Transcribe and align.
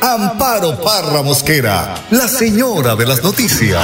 Amparo 0.00 0.76
Parra 0.76 1.22
Mosquera, 1.24 1.96
la 2.12 2.28
señora 2.28 2.94
de 2.94 3.04
las 3.04 3.24
noticias. 3.24 3.82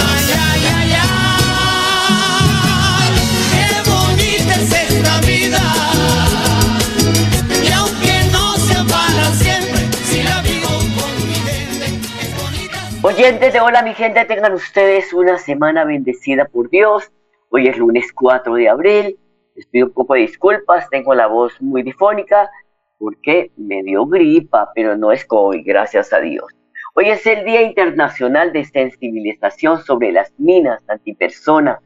Oyentes 13.03 13.53
de 13.53 13.61
Hola 13.61 13.83
mi 13.83 13.93
gente, 13.95 14.25
tengan 14.25 14.55
ustedes 14.55 15.12
una 15.12 15.37
semana 15.39 15.85
bendecida 15.85 16.45
por 16.45 16.71
Dios. 16.71 17.11
Hoy 17.49 17.67
es 17.67 17.77
lunes 17.77 18.12
4 18.15 18.55
de 18.55 18.69
abril. 18.69 19.19
Les 19.57 19.67
pido 19.67 19.87
un 19.87 19.93
poco 19.93 20.15
de 20.15 20.21
disculpas, 20.21 20.89
tengo 20.91 21.12
la 21.15 21.27
voz 21.27 21.61
muy 21.61 21.83
difónica 21.83 22.51
porque 22.98 23.51
me 23.57 23.83
dio 23.83 24.07
gripa, 24.07 24.71
pero 24.75 24.97
no 24.97 25.12
es 25.12 25.25
COVID, 25.25 25.62
gracias 25.64 26.12
a 26.12 26.20
Dios. 26.20 26.47
Hoy 26.95 27.06
es 27.06 27.27
el 27.27 27.45
Día 27.45 27.62
Internacional 27.62 28.53
de 28.53 28.64
Sensibilización 28.64 29.83
sobre 29.83 30.12
las 30.12 30.33
Minas 30.39 30.83
Antipersona. 30.89 31.81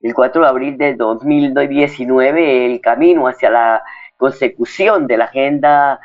El 0.00 0.14
4 0.14 0.42
de 0.42 0.48
abril 0.48 0.76
de 0.76 0.94
2019, 0.94 2.66
el 2.66 2.80
camino 2.80 3.28
hacia 3.28 3.50
la 3.50 3.82
consecución 4.16 5.06
de 5.06 5.18
la 5.18 5.26
Agenda 5.26 6.00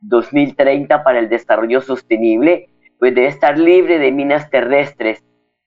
2030 0.00 1.02
para 1.02 1.18
el 1.18 1.28
Desarrollo 1.28 1.80
Sostenible, 1.80 2.68
pues 2.98 3.14
debe 3.14 3.28
estar 3.28 3.58
libre 3.58 3.98
de 3.98 4.12
minas 4.12 4.50
terrestres, 4.50 5.24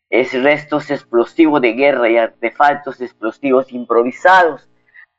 es 0.09 0.33
restos 0.43 0.91
explosivos 0.91 1.61
de 1.61 1.73
guerra 1.73 2.09
y 2.09 2.17
artefactos 2.17 2.99
explosivos 3.01 3.71
improvisados 3.71 4.70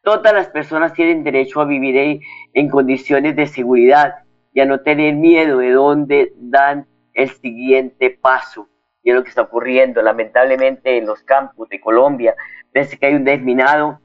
Todas 0.02 0.34
las 0.34 0.48
personas 0.48 0.94
tienen 0.94 1.22
derecho 1.22 1.60
a 1.60 1.64
vivir 1.64 2.20
en, 2.54 2.68
condiciones 2.68 3.36
de 3.36 3.46
seguridad 3.46 4.16
y 4.52 4.60
a 4.60 4.66
no 4.66 4.80
tener 4.80 5.14
miedo 5.14 5.58
de 5.58 5.70
dónde 5.70 6.32
dan 6.36 6.88
el 7.14 7.30
siguiente 7.30 8.10
paso. 8.10 8.68
Y 9.04 9.10
es 9.10 9.14
lo 9.14 9.22
que 9.22 9.28
está 9.28 9.42
ocurriendo 9.42 10.02
lamentablemente 10.02 10.98
en 10.98 11.06
los 11.06 11.22
campos 11.22 11.68
de 11.68 11.80
Colombia. 11.80 12.34
Pese 12.72 12.98
que 12.98 13.06
hay 13.06 13.14
un 13.14 13.22
desminado, 13.22 14.00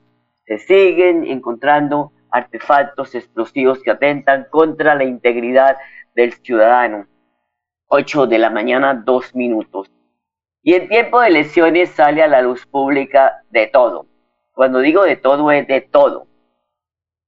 se 0.45 0.59
siguen 0.59 1.25
encontrando 1.25 2.11
artefactos 2.29 3.15
explosivos 3.15 3.81
que 3.81 3.89
atentan 3.89 4.45
contra 4.51 4.93
la 4.93 5.03
integridad 5.03 5.77
del 6.13 6.33
ciudadano. 6.33 7.07
8 7.87 8.27
de 8.27 8.37
la 8.37 8.51
mañana, 8.51 8.93
dos 8.93 9.33
minutos. 9.33 9.91
Y 10.61 10.75
en 10.75 10.89
tiempo 10.89 11.21
de 11.21 11.29
elecciones 11.29 11.89
sale 11.89 12.21
a 12.21 12.27
la 12.27 12.43
luz 12.43 12.67
pública 12.67 13.41
de 13.49 13.65
todo 13.65 14.05
cuando 14.57 14.79
digo 14.79 15.03
de 15.03 15.17
todo, 15.17 15.51
es 15.51 15.67
de 15.67 15.81
todo. 15.81 16.25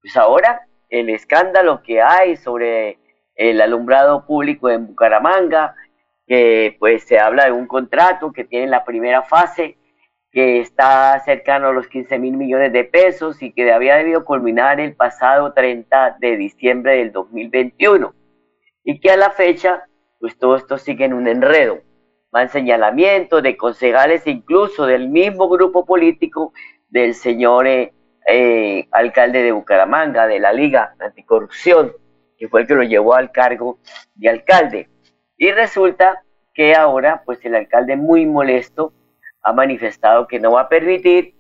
Pues 0.02 0.17
ahora 0.17 0.67
el 0.89 1.11
escándalo 1.11 1.83
que 1.83 2.02
hay 2.02 2.35
sobre 2.35 2.97
el 3.35 3.61
alumbrado 3.61 4.25
público 4.25 4.67
en 4.67 4.88
Bucaramanga, 4.88 5.75
que 6.25 6.75
pues 6.80 7.03
se 7.03 7.19
habla 7.19 7.45
de 7.45 7.52
un 7.52 7.67
contrato 7.67 8.31
que 8.31 8.45
tiene 8.45 8.66
la 8.66 8.84
primera 8.84 9.22
fase, 9.22 9.78
que 10.31 10.59
está 10.59 11.19
cercano 11.23 11.68
a 11.68 11.72
los 11.72 11.88
15 11.88 12.18
mil 12.18 12.35
millones 12.35 12.73
de 12.73 12.84
pesos 12.84 13.44
y 13.44 13.51
que 13.51 13.72
había 13.72 13.97
debido 13.97 14.25
culminar 14.25 14.79
el 14.79 14.95
pasado 14.95 15.53
30 15.53 16.18
de 16.19 16.35
diciembre 16.35 16.97
del 16.97 17.12
2021. 17.12 18.12
Y 18.84 19.00
que 19.00 19.12
a 19.12 19.18
la 19.18 19.29
fecha, 19.29 19.84
pues 20.19 20.35
todo 20.39 20.56
esto 20.56 20.79
sigue 20.79 21.06
en 21.06 21.13
un 21.13 21.28
enredo. 21.28 21.78
Van 22.31 22.50
señalamientos 22.50 23.44
de 23.44 23.56
concejales, 23.56 24.25
incluso 24.25 24.88
del 24.88 25.09
mismo 25.09 25.47
grupo 25.47 25.85
político 25.85 26.53
del 26.89 27.13
señor 27.13 27.67
eh, 27.67 27.94
eh, 28.27 28.88
alcalde 28.91 29.44
de 29.44 29.51
Bucaramanga, 29.51 30.27
de 30.27 30.39
la 30.39 30.51
Liga 30.53 30.95
Anticorrupción, 31.00 31.94
que 32.38 32.47
fue 32.47 32.61
el 32.61 32.67
que 32.67 32.75
lo 32.75 32.83
llevó 32.83 33.16
al 33.16 33.31
cargo 33.31 33.79
de 34.16 34.29
alcalde. 34.29 34.89
Y 35.38 35.51
resulta 35.51 36.23
que 36.53 36.75
ahora, 36.75 37.23
pues 37.25 37.44
el 37.45 37.55
alcalde 37.55 37.95
muy 37.95 38.25
molesto 38.25 38.94
ha 39.41 39.53
manifestado 39.53 40.27
que 40.27 40.39
no 40.39 40.51
va 40.51 40.61
a 40.61 40.69
permitir 40.69 41.33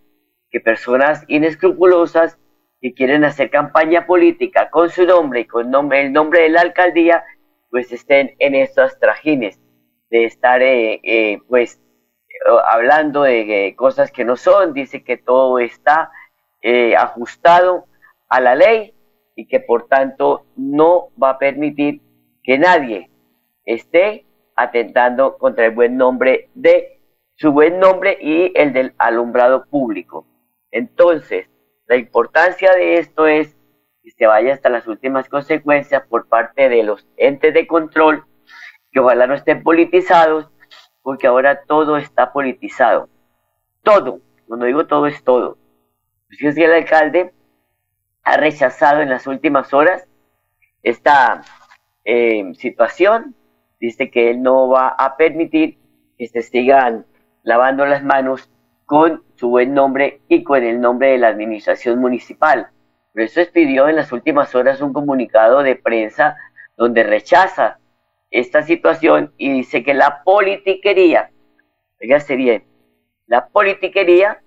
que 0.49 0.59
personas 0.59 1.23
inescrupulosas 1.27 2.37
que 2.81 2.93
quieren 2.93 3.23
hacer 3.25 3.49
campaña 3.49 4.05
política 4.05 4.69
con 4.69 4.89
su 4.89 5.05
nombre 5.05 5.41
y 5.41 5.45
con 5.45 5.69
nombre, 5.69 6.01
el 6.01 6.13
nombre 6.13 6.43
de 6.43 6.49
la 6.49 6.61
alcaldía, 6.61 7.23
pues 7.69 7.91
estén 7.91 8.35
en 8.39 8.55
estos 8.55 8.97
trajines 8.99 9.59
de 10.09 10.25
estar, 10.25 10.61
eh, 10.63 11.39
pues, 11.47 11.79
hablando 12.65 13.23
de 13.23 13.73
cosas 13.77 14.11
que 14.11 14.25
no 14.25 14.35
son, 14.35 14.73
dice 14.73 15.03
que 15.03 15.17
todo 15.17 15.59
está 15.59 16.11
eh, 16.61 16.95
ajustado 16.95 17.85
a 18.27 18.39
la 18.39 18.55
ley 18.55 18.93
y 19.35 19.47
que 19.47 19.59
por 19.59 19.87
tanto 19.87 20.45
no 20.55 21.09
va 21.21 21.31
a 21.31 21.39
permitir 21.39 22.01
que 22.43 22.57
nadie 22.57 23.09
esté 23.65 24.25
atentando 24.55 25.37
contra 25.37 25.65
el 25.65 25.71
buen 25.71 25.97
nombre 25.97 26.49
de 26.53 26.99
su 27.35 27.53
buen 27.53 27.79
nombre 27.79 28.17
y 28.19 28.51
el 28.55 28.73
del 28.73 28.93
alumbrado 28.97 29.65
público. 29.65 30.25
Entonces, 30.71 31.47
la 31.87 31.95
importancia 31.95 32.73
de 32.73 32.97
esto 32.97 33.27
es 33.27 33.55
que 34.03 34.11
se 34.11 34.27
vaya 34.27 34.53
hasta 34.53 34.69
las 34.69 34.87
últimas 34.87 35.29
consecuencias 35.29 36.03
por 36.07 36.27
parte 36.27 36.67
de 36.67 36.83
los 36.83 37.07
entes 37.15 37.53
de 37.53 37.65
control, 37.65 38.25
que 38.91 38.99
ojalá 38.99 39.25
no 39.25 39.35
estén 39.35 39.63
politizados 39.63 40.49
porque 41.09 41.25
ahora 41.25 41.63
todo 41.65 41.97
está 41.97 42.31
politizado. 42.31 43.09
Todo, 43.81 44.19
cuando 44.47 44.67
digo 44.67 44.85
todo 44.85 45.07
es 45.07 45.23
todo. 45.23 45.57
Pues 46.27 46.55
el 46.55 46.71
alcalde 46.71 47.33
ha 48.21 48.37
rechazado 48.37 49.01
en 49.01 49.09
las 49.09 49.25
últimas 49.25 49.73
horas 49.73 50.07
esta 50.83 51.41
eh, 52.05 52.53
situación. 52.53 53.33
Dice 53.79 54.11
que 54.11 54.29
él 54.29 54.43
no 54.43 54.69
va 54.69 54.89
a 54.89 55.17
permitir 55.17 55.79
que 56.15 56.27
se 56.27 56.43
sigan 56.43 57.07
lavando 57.41 57.87
las 57.87 58.03
manos 58.03 58.47
con 58.85 59.23
su 59.33 59.49
buen 59.49 59.73
nombre 59.73 60.21
y 60.27 60.43
con 60.43 60.61
el 60.63 60.79
nombre 60.79 61.07
de 61.07 61.17
la 61.17 61.29
administración 61.29 61.97
municipal. 61.97 62.69
Por 63.13 63.23
eso 63.23 63.41
expidió 63.41 63.87
en 63.87 63.95
las 63.95 64.11
últimas 64.11 64.53
horas 64.53 64.79
un 64.79 64.93
comunicado 64.93 65.63
de 65.63 65.75
prensa 65.75 66.37
donde 66.77 67.01
rechaza 67.01 67.78
esta 68.31 68.63
situación 68.63 69.33
y 69.37 69.51
dice 69.51 69.83
que 69.83 69.93
la 69.93 70.23
politiquería, 70.23 71.31
fíjate 71.97 72.35
bien, 72.35 72.63
la 73.27 73.47
politiquería 73.47 74.41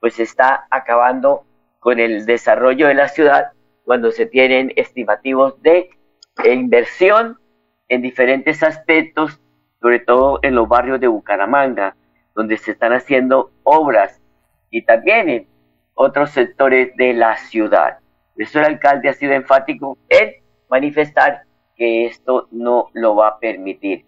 pues 0.00 0.20
está 0.20 0.66
acabando 0.70 1.44
con 1.80 1.98
el 1.98 2.26
desarrollo 2.26 2.88
de 2.88 2.94
la 2.94 3.08
ciudad 3.08 3.52
cuando 3.84 4.10
se 4.10 4.26
tienen 4.26 4.72
estimativos 4.76 5.60
de 5.62 5.90
inversión 6.44 7.38
en 7.88 8.02
diferentes 8.02 8.62
aspectos, 8.62 9.40
sobre 9.80 10.00
todo 10.00 10.40
en 10.42 10.54
los 10.54 10.68
barrios 10.68 11.00
de 11.00 11.06
Bucaramanga, 11.06 11.96
donde 12.34 12.56
se 12.56 12.72
están 12.72 12.92
haciendo 12.92 13.52
obras 13.62 14.20
y 14.70 14.82
también 14.82 15.28
en 15.28 15.48
otros 15.94 16.30
sectores 16.30 16.94
de 16.96 17.14
la 17.14 17.36
ciudad. 17.36 18.00
Por 18.34 18.42
eso 18.42 18.58
el 18.58 18.66
alcalde 18.66 19.08
ha 19.08 19.14
sido 19.14 19.32
enfático 19.32 19.96
en 20.08 20.34
manifestar 20.68 21.45
que 21.76 22.06
esto 22.06 22.48
no 22.50 22.88
lo 22.92 23.14
va 23.14 23.28
a 23.28 23.38
permitir. 23.38 24.04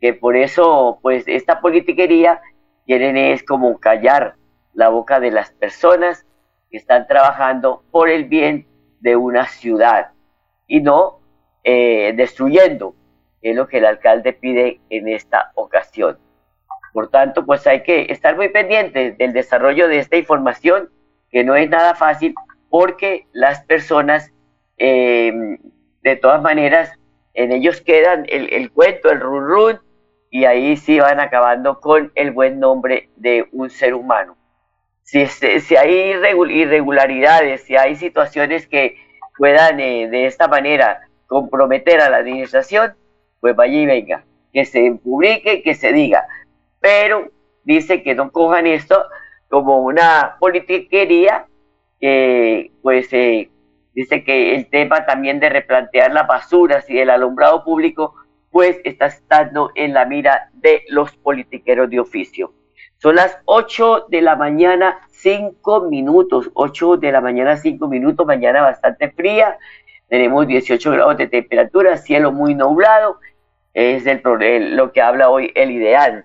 Que 0.00 0.12
por 0.12 0.36
eso, 0.36 0.98
pues, 1.00 1.24
esta 1.26 1.60
politiquería 1.60 2.40
quieren 2.86 3.16
es 3.16 3.42
como 3.42 3.78
callar 3.78 4.36
la 4.74 4.88
boca 4.88 5.20
de 5.20 5.30
las 5.30 5.52
personas 5.52 6.26
que 6.70 6.76
están 6.76 7.06
trabajando 7.06 7.84
por 7.90 8.10
el 8.10 8.24
bien 8.24 8.66
de 9.00 9.16
una 9.16 9.46
ciudad 9.46 10.10
y 10.66 10.80
no 10.80 11.20
eh, 11.62 12.12
destruyendo, 12.16 12.94
es 13.40 13.54
lo 13.54 13.68
que 13.68 13.78
el 13.78 13.86
alcalde 13.86 14.32
pide 14.32 14.80
en 14.90 15.08
esta 15.08 15.52
ocasión. 15.54 16.18
Por 16.92 17.10
tanto, 17.10 17.44
pues 17.44 17.66
hay 17.66 17.82
que 17.82 18.06
estar 18.10 18.36
muy 18.36 18.48
pendientes 18.48 19.16
del 19.18 19.32
desarrollo 19.32 19.88
de 19.88 19.98
esta 19.98 20.16
información, 20.16 20.90
que 21.30 21.44
no 21.44 21.54
es 21.56 21.68
nada 21.68 21.94
fácil, 21.94 22.34
porque 22.70 23.26
las 23.32 23.64
personas, 23.64 24.32
eh, 24.78 25.32
de 26.02 26.16
todas 26.16 26.40
maneras, 26.42 26.92
en 27.34 27.52
ellos 27.52 27.80
quedan 27.80 28.24
el, 28.28 28.70
cuento, 28.70 29.10
el 29.10 29.20
run 29.20 29.46
run, 29.46 29.80
y 30.30 30.44
ahí 30.44 30.76
sí 30.76 30.98
van 30.98 31.20
acabando 31.20 31.80
con 31.80 32.10
el 32.14 32.30
buen 32.30 32.58
nombre 32.58 33.10
de 33.16 33.48
un 33.52 33.70
ser 33.70 33.94
humano. 33.94 34.36
Si, 35.02 35.26
si 35.26 35.76
hay 35.76 36.14
irregularidades, 36.48 37.62
si 37.64 37.76
hay 37.76 37.94
situaciones 37.96 38.66
que 38.66 38.96
puedan 39.36 39.78
eh, 39.80 40.08
de 40.08 40.26
esta 40.26 40.48
manera 40.48 41.00
comprometer 41.26 42.00
a 42.00 42.10
la 42.10 42.18
administración, 42.18 42.94
pues 43.40 43.54
vaya 43.54 43.78
y 43.78 43.86
venga. 43.86 44.24
que 44.52 44.64
se 44.64 44.92
publique, 45.02 45.62
que 45.62 45.74
se 45.74 45.92
diga. 45.92 46.26
Pero 46.80 47.28
dice 47.64 48.02
que 48.02 48.14
no 48.14 48.30
cojan 48.30 48.66
esto 48.66 49.04
como 49.48 49.80
una 49.80 50.36
politiquería, 50.38 51.46
que 52.00 52.70
pues 52.82 53.12
eh, 53.12 53.50
dice 53.94 54.24
que 54.24 54.54
el 54.54 54.68
tema 54.68 55.06
también 55.06 55.40
de 55.40 55.48
replantear 55.48 56.12
las 56.12 56.26
basuras 56.26 56.88
y 56.88 56.98
el 56.98 57.10
alumbrado 57.10 57.64
público, 57.64 58.14
pues 58.50 58.78
está 58.84 59.06
estando 59.06 59.70
en 59.74 59.94
la 59.94 60.04
mira 60.04 60.50
de 60.52 60.84
los 60.88 61.16
politiqueros 61.16 61.90
de 61.90 62.00
oficio. 62.00 62.52
Son 62.98 63.16
las 63.16 63.38
8 63.46 64.06
de 64.08 64.22
la 64.22 64.36
mañana, 64.36 65.00
5 65.10 65.88
minutos, 65.90 66.50
8 66.54 66.96
de 66.96 67.12
la 67.12 67.20
mañana, 67.20 67.56
5 67.56 67.88
minutos, 67.88 68.26
mañana 68.26 68.62
bastante 68.62 69.10
fría, 69.10 69.58
tenemos 70.08 70.46
18 70.46 70.90
grados 70.92 71.16
de 71.16 71.26
temperatura, 71.26 71.96
cielo 71.96 72.30
muy 72.30 72.54
nublado, 72.54 73.18
es 73.72 74.06
el, 74.06 74.22
lo 74.76 74.92
que 74.92 75.02
habla 75.02 75.28
hoy 75.28 75.50
el 75.54 75.72
ideal. 75.72 76.24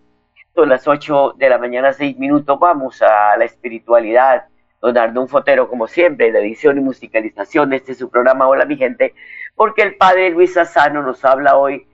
Son 0.53 0.69
las 0.69 0.87
8 0.87 1.33
de 1.37 1.49
la 1.49 1.57
mañana, 1.57 1.93
6 1.93 2.17
minutos, 2.17 2.59
vamos 2.59 3.01
a 3.01 3.35
la 3.37 3.45
espiritualidad. 3.45 4.45
Don 4.81 4.97
Arnón 4.97 5.27
Fotero, 5.27 5.69
como 5.69 5.87
siempre, 5.87 6.31
la 6.31 6.39
edición 6.39 6.77
y 6.77 6.81
musicalización, 6.81 7.73
este 7.73 7.91
es 7.91 7.97
su 7.97 8.09
programa 8.09 8.47
Hola 8.47 8.65
mi 8.65 8.77
gente, 8.77 9.13
porque 9.55 9.81
el 9.81 9.95
padre 9.95 10.29
Luis 10.29 10.53
Sassano 10.53 11.03
nos 11.03 11.25
habla 11.25 11.57
hoy 11.57 11.85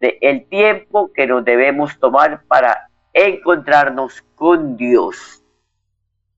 de 0.00 0.18
el 0.20 0.46
tiempo 0.46 1.10
que 1.14 1.26
nos 1.26 1.44
debemos 1.44 1.98
tomar 1.98 2.42
para 2.46 2.88
encontrarnos 3.14 4.22
con 4.34 4.76
Dios. 4.76 5.42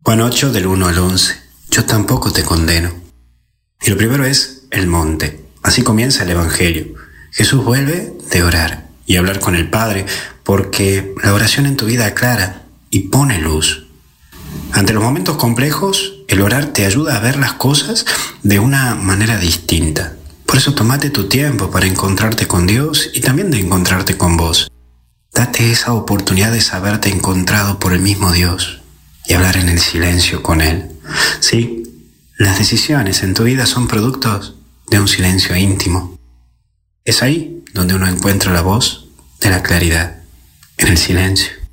Juan 0.02 0.20
8 0.20 0.52
del 0.52 0.66
1 0.66 0.86
al 0.86 0.98
11. 0.98 1.42
Yo 1.70 1.84
tampoco 1.84 2.32
te 2.32 2.44
condeno. 2.44 2.90
Y 3.82 3.90
lo 3.90 3.96
primero 3.96 4.24
es 4.24 4.68
el 4.70 4.86
monte. 4.86 5.40
Así 5.62 5.82
comienza 5.82 6.22
el 6.22 6.30
Evangelio. 6.30 6.94
Jesús 7.32 7.64
vuelve 7.64 8.12
de 8.30 8.42
orar 8.44 8.84
y 9.04 9.16
hablar 9.16 9.40
con 9.40 9.56
el 9.56 9.68
Padre 9.68 10.06
porque 10.44 11.14
la 11.24 11.34
oración 11.34 11.66
en 11.66 11.76
tu 11.76 11.86
vida 11.86 12.06
aclara 12.06 12.62
y 12.90 13.08
pone 13.08 13.40
luz. 13.40 13.85
Ante 14.72 14.92
los 14.92 15.02
momentos 15.02 15.36
complejos, 15.36 16.14
el 16.28 16.42
orar 16.42 16.66
te 16.66 16.84
ayuda 16.84 17.16
a 17.16 17.20
ver 17.20 17.38
las 17.38 17.54
cosas 17.54 18.04
de 18.42 18.58
una 18.58 18.94
manera 18.94 19.38
distinta. 19.38 20.16
Por 20.46 20.58
eso 20.58 20.74
tomate 20.74 21.10
tu 21.10 21.28
tiempo 21.28 21.70
para 21.70 21.86
encontrarte 21.86 22.46
con 22.46 22.66
Dios 22.66 23.10
y 23.14 23.20
también 23.20 23.50
de 23.50 23.60
encontrarte 23.60 24.16
con 24.16 24.36
vos. 24.36 24.70
Date 25.32 25.70
esa 25.70 25.92
oportunidad 25.92 26.52
de 26.52 26.60
saberte 26.60 27.10
encontrado 27.10 27.78
por 27.78 27.92
el 27.92 28.00
mismo 28.00 28.32
Dios 28.32 28.80
y 29.26 29.34
hablar 29.34 29.56
en 29.56 29.68
el 29.68 29.80
silencio 29.80 30.42
con 30.42 30.60
Él. 30.60 30.90
Sí, 31.40 31.82
las 32.38 32.58
decisiones 32.58 33.22
en 33.22 33.34
tu 33.34 33.44
vida 33.44 33.66
son 33.66 33.88
productos 33.88 34.54
de 34.90 35.00
un 35.00 35.08
silencio 35.08 35.56
íntimo. 35.56 36.18
Es 37.04 37.22
ahí 37.22 37.64
donde 37.72 37.94
uno 37.94 38.06
encuentra 38.06 38.52
la 38.52 38.62
voz 38.62 39.08
de 39.40 39.50
la 39.50 39.62
claridad, 39.62 40.22
en 40.78 40.88
el 40.88 40.98
silencio. 40.98 41.65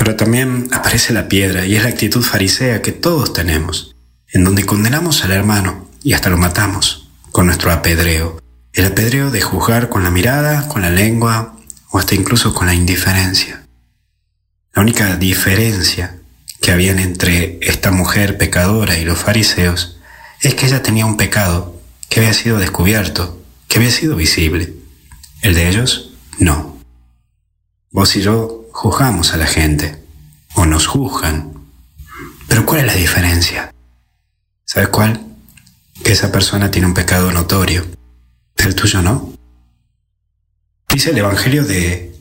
Pero 0.00 0.16
también 0.16 0.68
aparece 0.72 1.12
la 1.12 1.28
piedra 1.28 1.66
y 1.66 1.76
es 1.76 1.82
la 1.82 1.90
actitud 1.90 2.22
farisea 2.22 2.80
que 2.80 2.90
todos 2.90 3.34
tenemos, 3.34 3.94
en 4.32 4.44
donde 4.44 4.64
condenamos 4.64 5.22
al 5.24 5.30
hermano 5.30 5.90
y 6.02 6.14
hasta 6.14 6.30
lo 6.30 6.38
matamos 6.38 7.10
con 7.32 7.44
nuestro 7.44 7.70
apedreo. 7.70 8.40
El 8.72 8.86
apedreo 8.86 9.30
de 9.30 9.42
juzgar 9.42 9.90
con 9.90 10.02
la 10.02 10.10
mirada, 10.10 10.68
con 10.68 10.80
la 10.80 10.88
lengua 10.88 11.54
o 11.90 11.98
hasta 11.98 12.14
incluso 12.14 12.54
con 12.54 12.66
la 12.66 12.72
indiferencia. 12.72 13.66
La 14.72 14.80
única 14.80 15.16
diferencia 15.16 16.16
que 16.62 16.72
habían 16.72 16.98
entre 16.98 17.58
esta 17.60 17.90
mujer 17.90 18.38
pecadora 18.38 18.96
y 18.96 19.04
los 19.04 19.18
fariseos 19.18 19.98
es 20.40 20.54
que 20.54 20.64
ella 20.64 20.82
tenía 20.82 21.04
un 21.04 21.18
pecado 21.18 21.78
que 22.08 22.20
había 22.20 22.32
sido 22.32 22.58
descubierto, 22.58 23.38
que 23.68 23.76
había 23.76 23.90
sido 23.90 24.16
visible. 24.16 24.72
El 25.42 25.52
de 25.52 25.68
ellos, 25.68 26.14
no. 26.38 26.78
Vos 27.90 28.16
y 28.16 28.22
yo 28.22 28.59
juzgamos 28.72 29.32
a 29.32 29.36
la 29.36 29.46
gente, 29.46 29.96
o 30.54 30.66
nos 30.66 30.86
juzgan. 30.86 31.52
Pero 32.48 32.66
¿cuál 32.66 32.80
es 32.80 32.86
la 32.86 32.94
diferencia? 32.94 33.74
¿Sabes 34.64 34.88
cuál? 34.88 35.20
Que 36.04 36.12
esa 36.12 36.32
persona 36.32 36.70
tiene 36.70 36.86
un 36.86 36.94
pecado 36.94 37.30
notorio, 37.32 37.86
el 38.56 38.74
tuyo 38.74 39.02
no. 39.02 39.32
Dice 40.88 41.10
el 41.10 41.18
Evangelio 41.18 41.64
de, 41.64 42.14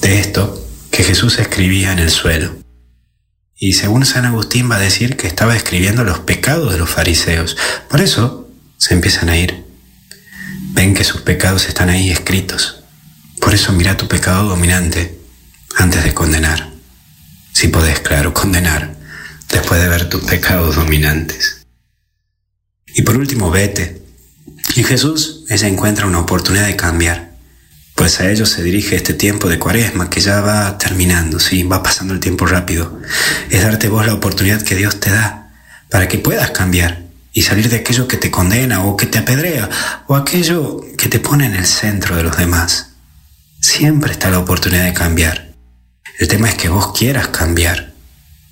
de 0.00 0.18
esto 0.18 0.66
que 0.90 1.04
Jesús 1.04 1.38
escribía 1.38 1.92
en 1.92 1.98
el 1.98 2.10
suelo. 2.10 2.56
Y 3.56 3.74
según 3.74 4.06
San 4.06 4.24
Agustín 4.24 4.70
va 4.70 4.76
a 4.76 4.80
decir 4.80 5.16
que 5.16 5.26
estaba 5.26 5.54
escribiendo 5.54 6.02
los 6.02 6.20
pecados 6.20 6.72
de 6.72 6.78
los 6.78 6.88
fariseos. 6.88 7.56
Por 7.88 8.00
eso 8.00 8.48
se 8.78 8.94
empiezan 8.94 9.28
a 9.28 9.36
ir. 9.36 9.64
Ven 10.72 10.94
que 10.94 11.04
sus 11.04 11.20
pecados 11.20 11.68
están 11.68 11.90
ahí 11.90 12.10
escritos. 12.10 12.82
Por 13.38 13.54
eso 13.54 13.72
mira 13.72 13.96
tu 13.96 14.08
pecado 14.08 14.48
dominante 14.48 15.19
antes 15.80 16.04
de 16.04 16.14
condenar. 16.14 16.70
Si 17.52 17.68
podés, 17.68 18.00
claro, 18.00 18.32
condenar 18.32 18.94
después 19.48 19.80
de 19.80 19.88
ver 19.88 20.08
tus 20.08 20.22
pecados 20.22 20.76
dominantes. 20.76 21.66
Y 22.86 23.02
por 23.02 23.16
último, 23.16 23.50
vete. 23.50 24.02
Y 24.76 24.84
Jesús 24.84 25.44
ella 25.48 25.66
encuentra 25.66 26.06
una 26.06 26.20
oportunidad 26.20 26.66
de 26.66 26.76
cambiar 26.76 27.30
pues 28.00 28.18
a 28.18 28.30
ellos 28.30 28.48
se 28.48 28.62
dirige 28.62 28.96
este 28.96 29.12
tiempo 29.12 29.46
de 29.50 29.58
cuaresma 29.58 30.08
que 30.08 30.22
ya 30.22 30.40
va 30.40 30.78
terminando, 30.78 31.38
sí, 31.38 31.64
va 31.64 31.82
pasando 31.82 32.14
el 32.14 32.20
tiempo 32.20 32.46
rápido. 32.46 32.98
Es 33.50 33.62
darte 33.62 33.90
vos 33.90 34.06
la 34.06 34.14
oportunidad 34.14 34.62
que 34.62 34.74
Dios 34.74 35.00
te 35.00 35.10
da 35.10 35.52
para 35.90 36.08
que 36.08 36.16
puedas 36.16 36.50
cambiar 36.50 37.02
y 37.34 37.42
salir 37.42 37.68
de 37.68 37.76
aquello 37.76 38.08
que 38.08 38.16
te 38.16 38.30
condena 38.30 38.86
o 38.86 38.96
que 38.96 39.04
te 39.04 39.18
apedrea 39.18 39.68
o 40.06 40.16
aquello 40.16 40.80
que 40.96 41.10
te 41.10 41.18
pone 41.18 41.44
en 41.44 41.54
el 41.54 41.66
centro 41.66 42.16
de 42.16 42.22
los 42.22 42.38
demás. 42.38 42.92
Siempre 43.60 44.12
está 44.12 44.30
la 44.30 44.38
oportunidad 44.38 44.84
de 44.84 44.94
cambiar. 44.94 45.49
El 46.20 46.28
tema 46.28 46.50
es 46.50 46.54
que 46.54 46.68
vos 46.68 46.92
quieras 46.92 47.28
cambiar. 47.28 47.94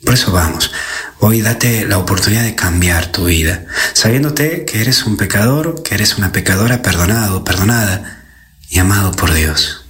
Por 0.03 0.15
eso 0.15 0.33
vamos, 0.33 0.73
hoy 1.21 1.43
date 1.43 1.85
la 1.85 1.99
oportunidad 1.99 2.43
de 2.43 2.55
cambiar 2.55 3.13
tu 3.13 3.27
vida, 3.27 3.67
sabiéndote 3.93 4.65
que 4.65 4.81
eres 4.81 5.05
un 5.05 5.19
pecador, 5.19 5.83
que 5.83 5.95
eres 5.95 6.17
una 6.17 6.33
pecadora 6.33 6.81
perdonado, 6.81 7.45
perdonada, 7.45 8.25
y 8.71 8.79
amado 8.79 9.13
por 9.13 9.35
Dios. 9.35 9.85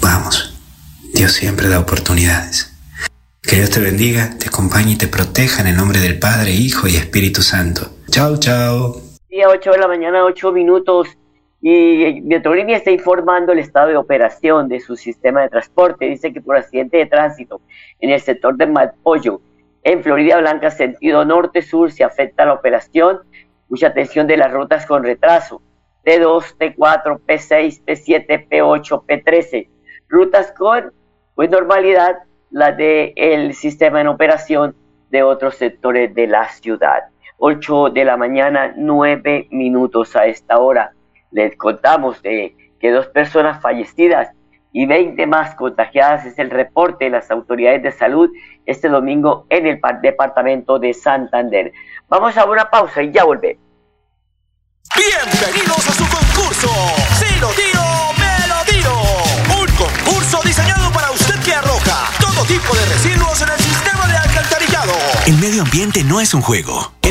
Vamos, 0.00 0.54
Dios 1.12 1.32
siempre 1.32 1.68
da 1.68 1.80
oportunidades. 1.80 2.72
Que 3.42 3.56
Dios 3.56 3.70
te 3.70 3.80
bendiga, 3.80 4.38
te 4.38 4.46
acompañe 4.46 4.92
y 4.92 4.96
te 4.96 5.08
proteja 5.08 5.62
en 5.62 5.66
el 5.66 5.76
nombre 5.76 5.98
del 5.98 6.20
Padre, 6.20 6.52
Hijo 6.52 6.86
y 6.86 6.94
Espíritu 6.94 7.42
Santo. 7.42 7.90
Chao, 8.08 8.36
chao. 8.36 9.02
Día 9.28 9.48
8 9.48 9.68
de 9.72 9.78
la 9.78 9.88
mañana, 9.88 10.24
8 10.24 10.52
minutos. 10.52 11.08
Y 11.66 12.20
Metrolínea 12.20 12.76
está 12.76 12.90
informando 12.90 13.52
el 13.52 13.58
estado 13.58 13.88
de 13.88 13.96
operación 13.96 14.68
de 14.68 14.80
su 14.80 14.96
sistema 14.96 15.40
de 15.40 15.48
transporte. 15.48 16.04
Dice 16.04 16.30
que 16.30 16.42
por 16.42 16.58
accidente 16.58 16.98
de 16.98 17.06
tránsito 17.06 17.62
en 18.00 18.10
el 18.10 18.20
sector 18.20 18.58
de 18.58 18.66
Malpollo, 18.66 19.40
en 19.82 20.02
Florida 20.02 20.36
Blanca, 20.36 20.70
sentido 20.70 21.24
norte-sur, 21.24 21.90
se 21.90 22.04
afecta 22.04 22.44
la 22.44 22.52
operación. 22.52 23.20
Mucha 23.70 23.86
atención 23.86 24.26
de 24.26 24.36
las 24.36 24.52
rutas 24.52 24.84
con 24.84 25.04
retraso. 25.04 25.62
T2, 26.04 26.54
T4, 26.58 27.20
P6, 27.26 27.82
P7, 27.82 28.46
P8, 28.46 29.06
P13. 29.06 29.68
Rutas 30.10 30.52
con 30.52 30.92
pues, 31.34 31.48
normalidad, 31.48 32.18
las 32.50 32.76
del 32.76 33.14
el 33.16 33.54
sistema 33.54 34.02
en 34.02 34.08
operación 34.08 34.76
de 35.08 35.22
otros 35.22 35.54
sectores 35.54 36.14
de 36.14 36.26
la 36.26 36.46
ciudad. 36.46 37.04
8 37.38 37.88
de 37.88 38.04
la 38.04 38.18
mañana, 38.18 38.74
9 38.76 39.48
minutos 39.50 40.14
a 40.14 40.26
esta 40.26 40.58
hora. 40.58 40.92
Les 41.34 41.56
contamos 41.56 42.22
de 42.22 42.56
que 42.78 42.92
dos 42.92 43.08
personas 43.08 43.60
fallecidas 43.60 44.28
y 44.72 44.86
20 44.86 45.26
más 45.26 45.56
contagiadas 45.56 46.24
es 46.24 46.38
el 46.38 46.48
reporte 46.48 47.06
de 47.06 47.10
las 47.10 47.28
autoridades 47.28 47.82
de 47.82 47.90
salud 47.90 48.30
este 48.66 48.88
domingo 48.88 49.44
en 49.50 49.66
el 49.66 49.80
departamento 50.00 50.78
de 50.78 50.94
Santander. 50.94 51.72
Vamos 52.08 52.36
a 52.36 52.44
una 52.44 52.70
pausa 52.70 53.02
y 53.02 53.10
ya 53.10 53.24
volvemos. 53.24 53.60
Bienvenidos 54.94 55.88
a 55.88 55.92
su 55.92 56.04
concurso. 56.04 56.68
Si 57.18 57.40
lo 57.40 57.48
tiro, 57.48 57.82
me 58.16 58.46
lo 58.46 58.64
tiro. 58.64 58.94
Un 59.60 59.66
concurso 59.74 60.40
diseñado 60.44 60.92
para 60.92 61.10
usted 61.10 61.34
que 61.44 61.52
arroja 61.52 62.10
todo 62.20 62.46
tipo 62.46 62.76
de 62.76 62.86
residuos 62.86 63.42
en 63.42 63.48
el 63.48 63.58
sistema 63.58 64.06
de 64.06 64.16
alcantarillado. 64.18 64.92
El 65.26 65.38
medio 65.38 65.62
ambiente 65.62 66.04
no 66.04 66.20
es 66.20 66.32
un 66.32 66.42
juego. 66.42 66.92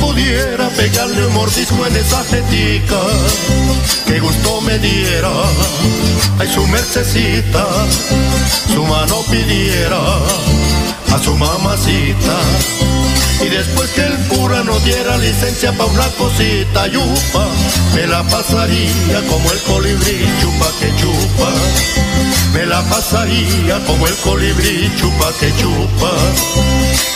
Pudiera 0.00 0.68
pegarle 0.70 1.26
un 1.26 1.34
mordisco 1.34 1.86
en 1.86 1.96
esa 1.96 2.24
jetica, 2.24 3.00
que 4.06 4.18
gusto 4.20 4.60
me 4.62 4.78
diera, 4.78 5.30
ay 6.38 6.48
su 6.48 6.66
mercecita, 6.66 7.66
su 8.72 8.82
mano 8.84 9.22
pidiera 9.30 10.00
a 11.12 11.18
su 11.22 11.36
mamacita. 11.36 12.36
Y 13.42 13.48
después 13.48 13.90
que 13.90 14.02
el 14.02 14.16
cura 14.28 14.62
nos 14.64 14.84
diera 14.84 15.16
licencia 15.16 15.72
pa' 15.72 15.86
una 15.86 16.08
cosita 16.18 16.86
yupa, 16.88 17.48
me 17.94 18.06
la 18.06 18.22
pasaría 18.24 19.20
como 19.28 19.50
el 19.50 19.58
colibrí 19.60 20.26
chupa 20.40 20.66
que 20.78 20.94
chupa. 20.96 22.19
Me 22.52 22.66
la 22.66 22.80
pasaría 22.90 23.78
como 23.86 24.06
el 24.06 24.14
colibrí 24.24 24.90
chupa 24.96 25.30
que 25.38 25.50
chupa. 25.54 26.10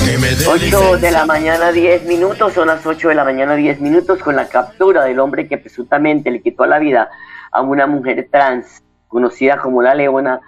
Que 0.04 0.16
me 0.18 0.28
dé 0.28 0.46
8 0.46 0.98
de 0.98 1.10
la 1.10 1.26
mañana 1.26 1.72
10 1.72 2.04
minutos, 2.06 2.52
son 2.52 2.68
las 2.68 2.86
8 2.86 3.08
de 3.08 3.14
la 3.16 3.24
mañana 3.24 3.56
10 3.56 3.80
minutos 3.80 4.22
con 4.22 4.36
la 4.36 4.48
captura 4.48 5.04
del 5.04 5.18
hombre 5.18 5.48
que 5.48 5.58
presuntamente 5.58 6.30
le 6.30 6.40
quitó 6.40 6.66
la 6.66 6.78
vida 6.78 7.10
a 7.50 7.62
una 7.62 7.86
mujer 7.88 8.28
trans 8.30 8.84
conocida 9.08 9.58
como 9.58 9.82
la 9.82 9.94
Leona. 9.94 10.40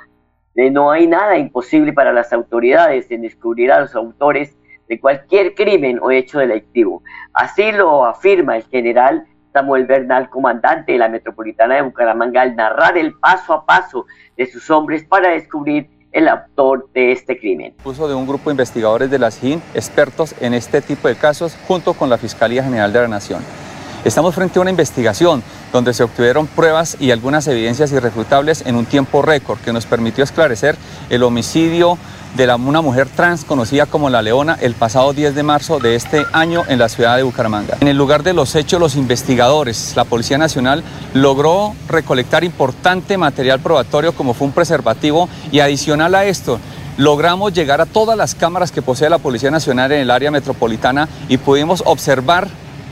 Eh, 0.55 0.71
no 0.71 0.93
hay 0.93 1.09
nada 1.09 1.37
imposible 1.37 1.93
para 1.93 2.13
las 2.13 2.33
autoridades 2.33 3.11
en 3.11 3.23
descubrir 3.23 3.73
a 3.73 3.81
los 3.81 3.95
autores 3.97 4.57
de 4.89 5.01
cualquier 5.01 5.55
crimen 5.55 5.99
o 6.01 6.13
hecho 6.13 6.39
delictivo. 6.39 7.03
Así 7.33 7.73
lo 7.73 8.05
afirma 8.05 8.57
el 8.57 8.63
general 8.65 9.27
Samuel 9.57 9.87
Bernal, 9.87 10.29
comandante 10.29 10.93
de 10.93 10.99
la 10.99 11.09
Metropolitana 11.09 11.77
de 11.77 11.83
Bucaramanga, 11.83 12.43
al 12.43 12.55
narrar 12.57 12.99
el 12.99 13.15
paso 13.15 13.55
a 13.55 13.65
paso 13.65 14.05
de 14.37 14.45
sus 14.45 14.69
hombres 14.71 15.03
para 15.05 15.31
descubrir 15.31 15.89
el 16.13 16.29
autor 16.29 16.91
de 16.93 17.13
este 17.13 17.39
crimen. 17.39 17.73
Uso 17.83 18.07
de 18.07 18.15
un 18.15 18.27
grupo 18.27 18.51
de 18.51 18.53
investigadores 18.53 19.11
de 19.11 19.19
la 19.19 19.31
SIGIN, 19.31 19.63
expertos 19.73 20.35
en 20.43 20.53
este 20.53 20.83
tipo 20.83 21.09
de 21.09 21.15
casos, 21.15 21.57
junto 21.67 21.95
con 21.95 22.11
la 22.11 22.19
Fiscalía 22.19 22.63
General 22.63 22.93
de 22.93 23.01
la 23.01 23.09
Nación. 23.09 23.41
Estamos 24.05 24.35
frente 24.35 24.59
a 24.59 24.63
una 24.63 24.71
investigación 24.71 25.43
donde 25.73 25.95
se 25.95 26.05
obtuvieron 26.05 26.47
pruebas 26.47 26.99
y 27.01 27.11
algunas 27.11 27.49
evidencias 27.49 27.91
irrefutables 27.93 28.65
en 28.67 28.77
un 28.77 28.85
tiempo 28.85 29.23
récord 29.23 29.59
que 29.61 29.73
nos 29.73 29.87
permitió 29.87 30.23
esclarecer 30.23 30.77
el 31.09 31.23
homicidio 31.23 31.97
de 32.37 32.47
la- 32.47 32.57
una 32.57 32.81
mujer 32.81 33.09
trans 33.09 33.45
conocida 33.45 33.87
como 33.87 34.11
La 34.11 34.23
Leona 34.23 34.59
el 34.61 34.75
pasado 34.75 35.13
10 35.13 35.35
de 35.35 35.43
marzo 35.43 35.79
de 35.79 35.95
este 35.95 36.25
año 36.33 36.65
en 36.69 36.79
la 36.79 36.89
ciudad 36.89 37.17
de 37.17 37.23
Bucaramanga. 37.23 37.77
En 37.81 37.89
el 37.89 37.97
lugar 37.97 38.23
de 38.23 38.33
los 38.35 38.55
hechos, 38.55 38.79
los 38.81 38.95
investigadores, 38.97 39.93
la 39.97 40.05
Policía 40.05 40.39
Nacional, 40.39 40.83
logró 41.15 41.75
recolectar 41.89 42.45
importante 42.45 43.17
material 43.19 43.61
probatorio 43.61 44.13
como 44.13 44.35
fue 44.35 44.47
un 44.49 44.53
preservativo 44.53 45.29
y 45.51 45.61
adicional 45.61 46.15
a 46.15 46.25
esto, 46.25 46.59
logramos 46.99 47.53
llegar 47.53 47.81
a 47.81 47.87
todas 47.87 48.17
las 48.17 48.35
cámaras 48.35 48.73
que 48.73 48.83
posee 48.83 49.11
la 49.11 49.19
Policía 49.19 49.51
Nacional 49.51 49.93
en 49.93 50.01
el 50.01 50.11
área 50.11 50.31
metropolitana 50.31 51.09
y 51.29 51.37
pudimos 51.39 51.83
observar 51.87 52.49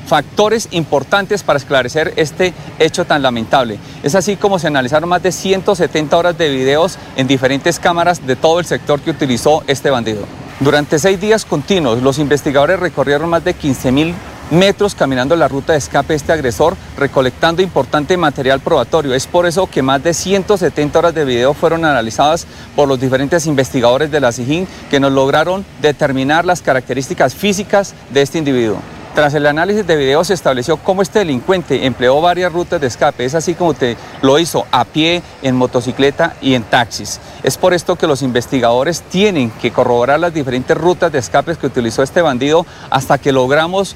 factores 0.06 0.68
importantes 0.70 1.42
para 1.42 1.58
esclarecer 1.58 2.12
este 2.16 2.52
hecho 2.78 3.04
tan 3.04 3.22
lamentable. 3.22 3.78
Es 4.02 4.14
así 4.14 4.36
como 4.36 4.58
se 4.58 4.66
analizaron 4.66 5.08
más 5.08 5.22
de 5.22 5.32
170 5.32 6.16
horas 6.16 6.38
de 6.38 6.50
videos 6.50 6.98
en 7.16 7.26
diferentes 7.26 7.78
cámaras 7.78 8.26
de 8.26 8.36
todo 8.36 8.60
el 8.60 8.66
sector 8.66 9.00
que 9.00 9.10
utilizó 9.10 9.62
este 9.66 9.90
bandido. 9.90 10.24
Durante 10.60 10.98
seis 10.98 11.20
días 11.20 11.44
continuos, 11.44 12.02
los 12.02 12.18
investigadores 12.18 12.78
recorrieron 12.78 13.28
más 13.28 13.44
de 13.44 13.54
15 13.54 13.92
mil 13.92 14.14
metros 14.50 14.94
caminando 14.94 15.36
la 15.36 15.48
ruta 15.48 15.72
de 15.72 15.78
escape 15.78 16.08
de 16.08 16.16
este 16.16 16.32
agresor, 16.32 16.76
recolectando 16.96 17.62
importante 17.62 18.16
material 18.16 18.60
probatorio. 18.60 19.14
Es 19.14 19.26
por 19.26 19.46
eso 19.46 19.66
que 19.66 19.82
más 19.82 20.02
de 20.02 20.14
170 20.14 20.98
horas 20.98 21.14
de 21.14 21.24
video 21.24 21.54
fueron 21.54 21.84
analizadas 21.84 22.46
por 22.76 22.88
los 22.88 23.00
diferentes 23.00 23.46
investigadores 23.46 24.10
de 24.10 24.20
la 24.20 24.32
SIGIN 24.32 24.68
que 24.90 25.00
nos 25.00 25.12
lograron 25.12 25.64
determinar 25.82 26.44
las 26.44 26.62
características 26.62 27.34
físicas 27.34 27.94
de 28.10 28.22
este 28.22 28.38
individuo. 28.38 28.78
Tras 29.14 29.32
el 29.34 29.46
análisis 29.46 29.86
de 29.86 29.94
video 29.94 30.24
se 30.24 30.34
estableció 30.34 30.76
cómo 30.76 31.00
este 31.00 31.20
delincuente 31.20 31.86
empleó 31.86 32.20
varias 32.20 32.52
rutas 32.52 32.80
de 32.80 32.88
escape, 32.88 33.24
es 33.24 33.36
así 33.36 33.54
como 33.54 33.72
te 33.72 33.96
lo 34.22 34.40
hizo 34.40 34.66
a 34.72 34.84
pie, 34.84 35.22
en 35.40 35.54
motocicleta 35.54 36.34
y 36.40 36.54
en 36.54 36.64
taxis. 36.64 37.20
Es 37.44 37.56
por 37.56 37.74
esto 37.74 37.94
que 37.94 38.08
los 38.08 38.22
investigadores 38.22 39.02
tienen 39.02 39.52
que 39.52 39.70
corroborar 39.70 40.18
las 40.18 40.34
diferentes 40.34 40.76
rutas 40.76 41.12
de 41.12 41.20
escape 41.20 41.54
que 41.54 41.68
utilizó 41.68 42.02
este 42.02 42.22
bandido 42.22 42.66
hasta 42.90 43.16
que 43.18 43.30
logramos 43.30 43.94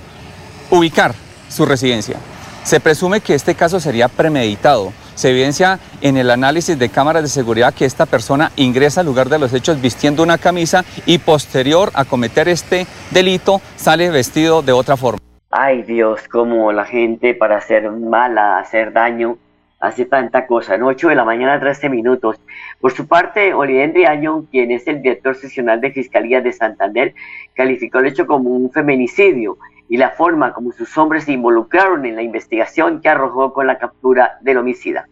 ubicar 0.71 1.17
su 1.49 1.67
residencia. 1.67 2.19
Se 2.63 2.79
presume 2.79 3.21
que 3.21 3.35
este 3.35 3.57
caso 3.57 3.81
sería 3.81 4.07
premeditado. 4.07 4.93
Se 5.19 5.31
evidencia 5.31 5.81
en 6.01 6.17
el 6.17 6.31
análisis 6.31 6.79
de 6.79 6.91
cámaras 6.91 7.25
de 7.25 7.29
seguridad 7.29 7.75
que 7.75 7.85
esta 7.85 8.07
persona 8.07 8.53
ingresa 8.55 9.01
al 9.01 9.07
lugar 9.07 9.29
de 9.29 9.41
los 9.41 9.53
hechos 9.53 9.83
vistiendo 9.83 10.23
una 10.23 10.39
camisa 10.39 10.85
y 11.07 11.19
posterior 11.19 11.91
a 11.95 12.05
cometer 12.05 12.47
este 12.47 12.87
delito 13.11 13.61
sale 13.75 14.11
vestido 14.11 14.63
de 14.63 14.71
otra 14.71 14.97
forma. 14.97 15.19
Ay 15.51 15.83
Dios, 15.83 16.29
como 16.29 16.71
la 16.71 16.85
gente 16.85 17.35
para 17.35 17.57
hacer 17.57 17.91
mala, 17.91 18.61
hacer 18.61 18.93
daño, 18.93 19.39
hace 19.81 20.05
tanta 20.05 20.47
cosa. 20.47 20.77
En 20.77 20.85
8 20.85 21.09
de 21.09 21.17
la 21.17 21.25
mañana, 21.25 21.59
13 21.59 21.89
minutos. 21.89 22.37
Por 22.81 22.93
su 22.93 23.09
parte, 23.09 23.53
Oliver 23.55 23.93
Riaño, 23.93 24.45
quien 24.53 24.71
es 24.71 24.87
el 24.87 25.03
director 25.03 25.35
seccional 25.35 25.81
de 25.81 25.91
Fiscalía 25.91 26.41
de 26.43 26.53
Santander, 26.53 27.13
calificó 27.55 27.99
el 27.99 28.07
hecho 28.07 28.25
como 28.25 28.51
un 28.51 28.71
feminicidio 28.71 29.59
y 29.89 29.97
la 29.97 30.11
forma 30.11 30.53
como 30.53 30.73
sus 30.73 30.97
hombres 30.99 31.25
se 31.25 31.33
involucraron 31.33 32.05
en 32.07 32.17
la 32.17 32.23
investigación 32.23 33.01
que 33.01 33.09
arrojó 33.09 33.53
con 33.53 33.67
la 33.67 33.79
captura 33.79 34.39
del 34.43 34.59
homicida. 34.59 35.07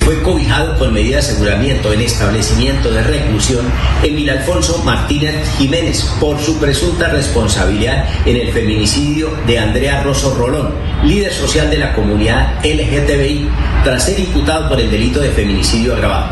Fue 0.00 0.22
cobijado 0.22 0.78
con 0.78 0.94
medida 0.94 1.16
de 1.16 1.22
aseguramiento 1.22 1.92
en 1.92 2.00
establecimiento 2.00 2.92
de 2.92 3.02
reclusión 3.02 3.66
Emil 4.04 4.30
Alfonso 4.30 4.80
Martínez 4.84 5.34
Jiménez 5.58 6.04
por 6.20 6.38
su 6.38 6.60
presunta 6.60 7.08
responsabilidad 7.08 8.04
en 8.24 8.36
el 8.36 8.52
feminicidio 8.52 9.30
de 9.48 9.58
Andrea 9.58 10.04
Rosso 10.04 10.36
Rolón, 10.36 10.74
líder 11.02 11.32
social 11.32 11.70
de 11.70 11.78
la 11.78 11.92
comunidad 11.92 12.64
LGTBI, 12.64 13.48
tras 13.82 14.04
ser 14.04 14.20
imputado 14.20 14.68
por 14.68 14.78
el 14.78 14.90
delito 14.92 15.18
de 15.18 15.30
feminicidio 15.30 15.94
agravado. 15.94 16.28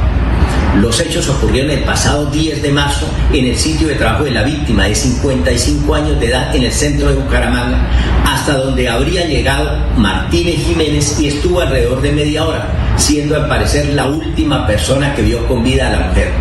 Los 0.80 1.00
hechos 1.00 1.28
ocurrieron 1.28 1.70
el 1.70 1.84
pasado 1.84 2.26
10 2.26 2.62
de 2.62 2.72
marzo 2.72 3.06
en 3.32 3.46
el 3.46 3.56
sitio 3.56 3.86
de 3.86 3.94
trabajo 3.94 4.24
de 4.24 4.32
la 4.32 4.42
víctima 4.42 4.84
de 4.84 4.94
55 4.94 5.94
años 5.94 6.18
de 6.18 6.26
edad 6.26 6.54
en 6.54 6.64
el 6.64 6.72
centro 6.72 7.08
de 7.08 7.14
Bucaramanga, 7.14 7.88
hasta 8.24 8.58
donde 8.58 8.88
habría 8.88 9.24
llegado 9.24 9.78
Martínez 9.96 10.56
Jiménez 10.66 11.18
y 11.20 11.28
estuvo 11.28 11.60
alrededor 11.60 12.02
de 12.02 12.12
media 12.12 12.44
hora, 12.44 12.94
siendo 12.96 13.36
al 13.36 13.48
parecer 13.48 13.94
la 13.94 14.06
última 14.06 14.66
persona 14.66 15.14
que 15.14 15.22
vio 15.22 15.46
con 15.46 15.62
vida 15.62 15.86
a 15.88 15.92
la 15.92 16.08
mujer. 16.08 16.32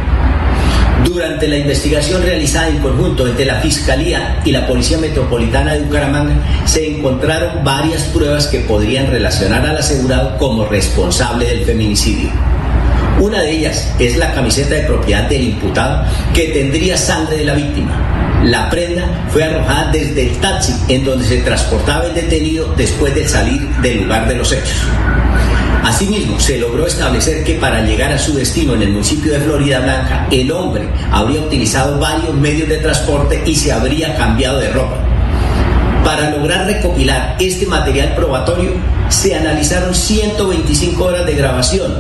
Durante 1.06 1.48
la 1.48 1.58
investigación 1.58 2.24
realizada 2.24 2.70
en 2.70 2.80
conjunto 2.80 3.28
entre 3.28 3.46
la 3.46 3.56
Fiscalía 3.56 4.42
y 4.44 4.52
la 4.52 4.66
Policía 4.66 4.98
Metropolitana 4.98 5.74
de 5.74 5.82
Bucaramanga, 5.82 6.36
se 6.66 6.96
encontraron 6.96 7.64
varias 7.64 8.04
pruebas 8.06 8.48
que 8.48 8.62
podrían 8.62 9.12
relacionar 9.12 9.66
al 9.66 9.78
asegurado 9.78 10.38
como 10.38 10.66
responsable 10.66 11.46
del 11.46 11.66
feminicidio. 11.66 12.53
Una 13.24 13.42
de 13.42 13.52
ellas 13.52 13.88
es 14.00 14.18
la 14.18 14.34
camiseta 14.34 14.76
de 14.76 14.82
propiedad 14.82 15.30
del 15.30 15.44
imputado 15.44 16.04
que 16.34 16.50
tendría 16.50 16.98
sangre 16.98 17.38
de 17.38 17.46
la 17.46 17.54
víctima. 17.54 18.42
La 18.44 18.70
prenda 18.70 19.06
fue 19.30 19.46
arrojada 19.46 19.92
desde 19.94 20.24
el 20.24 20.38
taxi 20.42 20.74
en 20.90 21.06
donde 21.06 21.24
se 21.24 21.38
transportaba 21.38 22.04
el 22.08 22.16
detenido 22.16 22.74
después 22.76 23.16
de 23.16 23.26
salir 23.26 23.62
del 23.82 24.04
lugar 24.04 24.28
de 24.28 24.36
los 24.36 24.52
hechos. 24.52 24.76
Asimismo, 25.86 26.38
se 26.38 26.58
logró 26.58 26.86
establecer 26.86 27.46
que 27.46 27.54
para 27.54 27.80
llegar 27.86 28.12
a 28.12 28.20
su 28.20 28.34
destino 28.34 28.74
en 28.74 28.82
el 28.82 28.92
municipio 28.92 29.32
de 29.32 29.40
Florida 29.40 29.80
Blanca, 29.80 30.28
el 30.30 30.52
hombre 30.52 30.84
habría 31.10 31.40
utilizado 31.40 31.98
varios 32.00 32.34
medios 32.34 32.68
de 32.68 32.80
transporte 32.80 33.42
y 33.46 33.56
se 33.56 33.72
habría 33.72 34.18
cambiado 34.18 34.60
de 34.60 34.70
ropa. 34.70 34.98
Para 36.04 36.30
lograr 36.30 36.66
recopilar 36.66 37.38
este 37.40 37.68
material 37.68 38.16
probatorio, 38.18 38.72
se 39.08 39.34
analizaron 39.34 39.96
125 39.96 41.02
horas 41.02 41.26
de 41.26 41.36
grabación, 41.36 41.94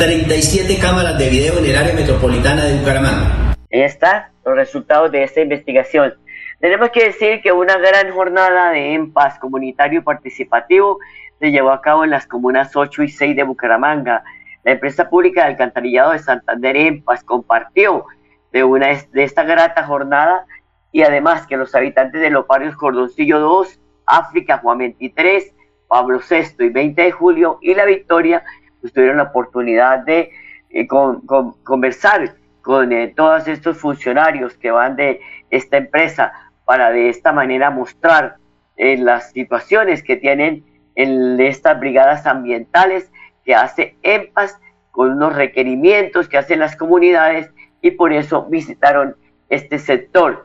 37 0.00 0.78
cámaras 0.78 1.18
de 1.18 1.28
video 1.28 1.58
en 1.58 1.66
el 1.66 1.76
área 1.76 1.92
metropolitana 1.92 2.64
de 2.64 2.78
Bucaramanga. 2.78 3.54
Ahí 3.70 3.82
están 3.82 4.28
los 4.46 4.54
resultados 4.54 5.12
de 5.12 5.24
esta 5.24 5.42
investigación. 5.42 6.14
Tenemos 6.58 6.88
que 6.88 7.04
decir 7.04 7.42
que 7.42 7.52
una 7.52 7.76
gran 7.76 8.10
jornada 8.10 8.70
de 8.70 8.94
EMPAS 8.94 9.38
comunitario 9.38 10.00
y 10.00 10.02
participativo 10.02 11.00
se 11.38 11.50
llevó 11.50 11.70
a 11.70 11.82
cabo 11.82 12.04
en 12.04 12.08
las 12.08 12.26
comunas 12.26 12.74
8 12.74 13.02
y 13.02 13.10
6 13.10 13.36
de 13.36 13.42
Bucaramanga. 13.42 14.24
La 14.64 14.72
empresa 14.72 15.10
pública 15.10 15.42
de 15.42 15.48
alcantarillado 15.48 16.12
de 16.12 16.20
Santander 16.20 16.78
EMPAS 16.78 17.22
compartió 17.22 18.06
de, 18.52 18.64
una, 18.64 18.86
de 18.86 19.22
esta 19.22 19.42
grata 19.42 19.84
jornada 19.84 20.46
y 20.92 21.02
además 21.02 21.46
que 21.46 21.58
los 21.58 21.74
habitantes 21.74 22.22
de 22.22 22.30
los 22.30 22.46
barrios 22.46 22.74
Cordoncillo 22.74 23.38
2, 23.38 23.78
África, 24.06 24.56
Juan 24.62 24.78
23, 24.78 25.52
Pablo 25.88 26.20
VI 26.26 26.64
y 26.64 26.68
20 26.70 27.02
de 27.02 27.12
julio 27.12 27.58
y 27.60 27.74
La 27.74 27.84
Victoria 27.84 28.42
tuvieron 28.88 29.18
la 29.18 29.24
oportunidad 29.24 30.00
de 30.00 30.30
eh, 30.70 30.86
con, 30.86 31.22
con, 31.22 31.52
conversar 31.64 32.36
con 32.62 32.92
eh, 32.92 33.12
todos 33.16 33.48
estos 33.48 33.76
funcionarios 33.76 34.56
que 34.56 34.70
van 34.70 34.94
de 34.94 35.20
esta 35.50 35.78
empresa 35.78 36.32
para 36.64 36.90
de 36.90 37.08
esta 37.08 37.32
manera 37.32 37.70
mostrar 37.70 38.36
eh, 38.76 38.96
las 38.96 39.32
situaciones 39.32 40.04
que 40.04 40.16
tienen 40.16 40.64
en 40.94 41.40
estas 41.40 41.80
brigadas 41.80 42.24
ambientales 42.26 43.10
que 43.44 43.54
hace 43.54 43.96
EMPAS 44.02 44.60
con 44.92 45.10
unos 45.10 45.34
requerimientos 45.34 46.28
que 46.28 46.38
hacen 46.38 46.60
las 46.60 46.76
comunidades 46.76 47.50
y 47.82 47.92
por 47.92 48.12
eso 48.12 48.44
visitaron 48.44 49.16
este 49.48 49.78
sector. 49.78 50.44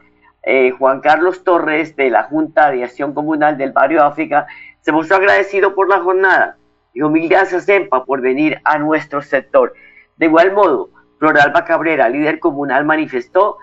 Juan 0.78 1.02
Carlos 1.02 1.44
Torres 1.44 1.96
de 1.96 2.12
la 2.12 2.22
Junta 2.22 2.70
de 2.70 2.84
Acción 2.84 3.16
Comunal 3.16 3.58
del 3.58 3.72
Barrio 3.72 4.04
África 4.04 4.46
se 4.82 4.92
mostró 4.92 5.18
agradecido 5.18 5.74
por 5.74 5.90
la 5.90 6.00
jornada 6.02 6.58
y 6.96 7.02
humildad 7.02 7.54
a 7.54 7.60
CEMPA 7.60 8.06
por 8.06 8.22
venir 8.22 8.60
a 8.64 8.80
nuestro 8.80 9.22
sector. 9.22 9.74
De 10.18 10.26
igual 10.26 10.54
modo, 10.54 10.90
Floralba 11.20 11.66
Cabrera, 11.66 12.10
líder 12.10 12.40
comunal, 12.40 12.86
manifestó 12.86 13.58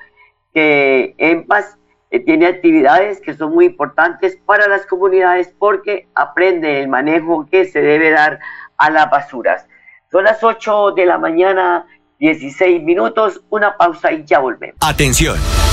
que 0.54 1.14
EMPAS 1.18 1.78
eh, 2.10 2.20
tiene 2.20 2.46
actividades 2.46 3.20
que 3.22 3.34
son 3.34 3.54
muy 3.54 3.64
importantes 3.64 4.38
para 4.44 4.68
las 4.68 4.86
comunidades 4.86 5.52
porque 5.58 6.08
aprende 6.14 6.80
el 6.80 6.88
manejo 6.88 7.46
que 7.50 7.64
se 7.64 7.80
debe 7.80 8.10
dar 8.10 8.38
a 8.76 8.90
las 8.90 9.10
basuras. 9.10 9.66
Son 10.10 10.24
las 10.24 10.44
8 10.44 10.92
de 10.92 11.06
la 11.06 11.16
mañana, 11.16 11.86
16 12.18 12.82
minutos, 12.82 13.42
una 13.48 13.76
pausa 13.78 14.12
y 14.12 14.24
ya 14.24 14.40
volvemos. 14.40 14.76
Atención, 14.80 15.36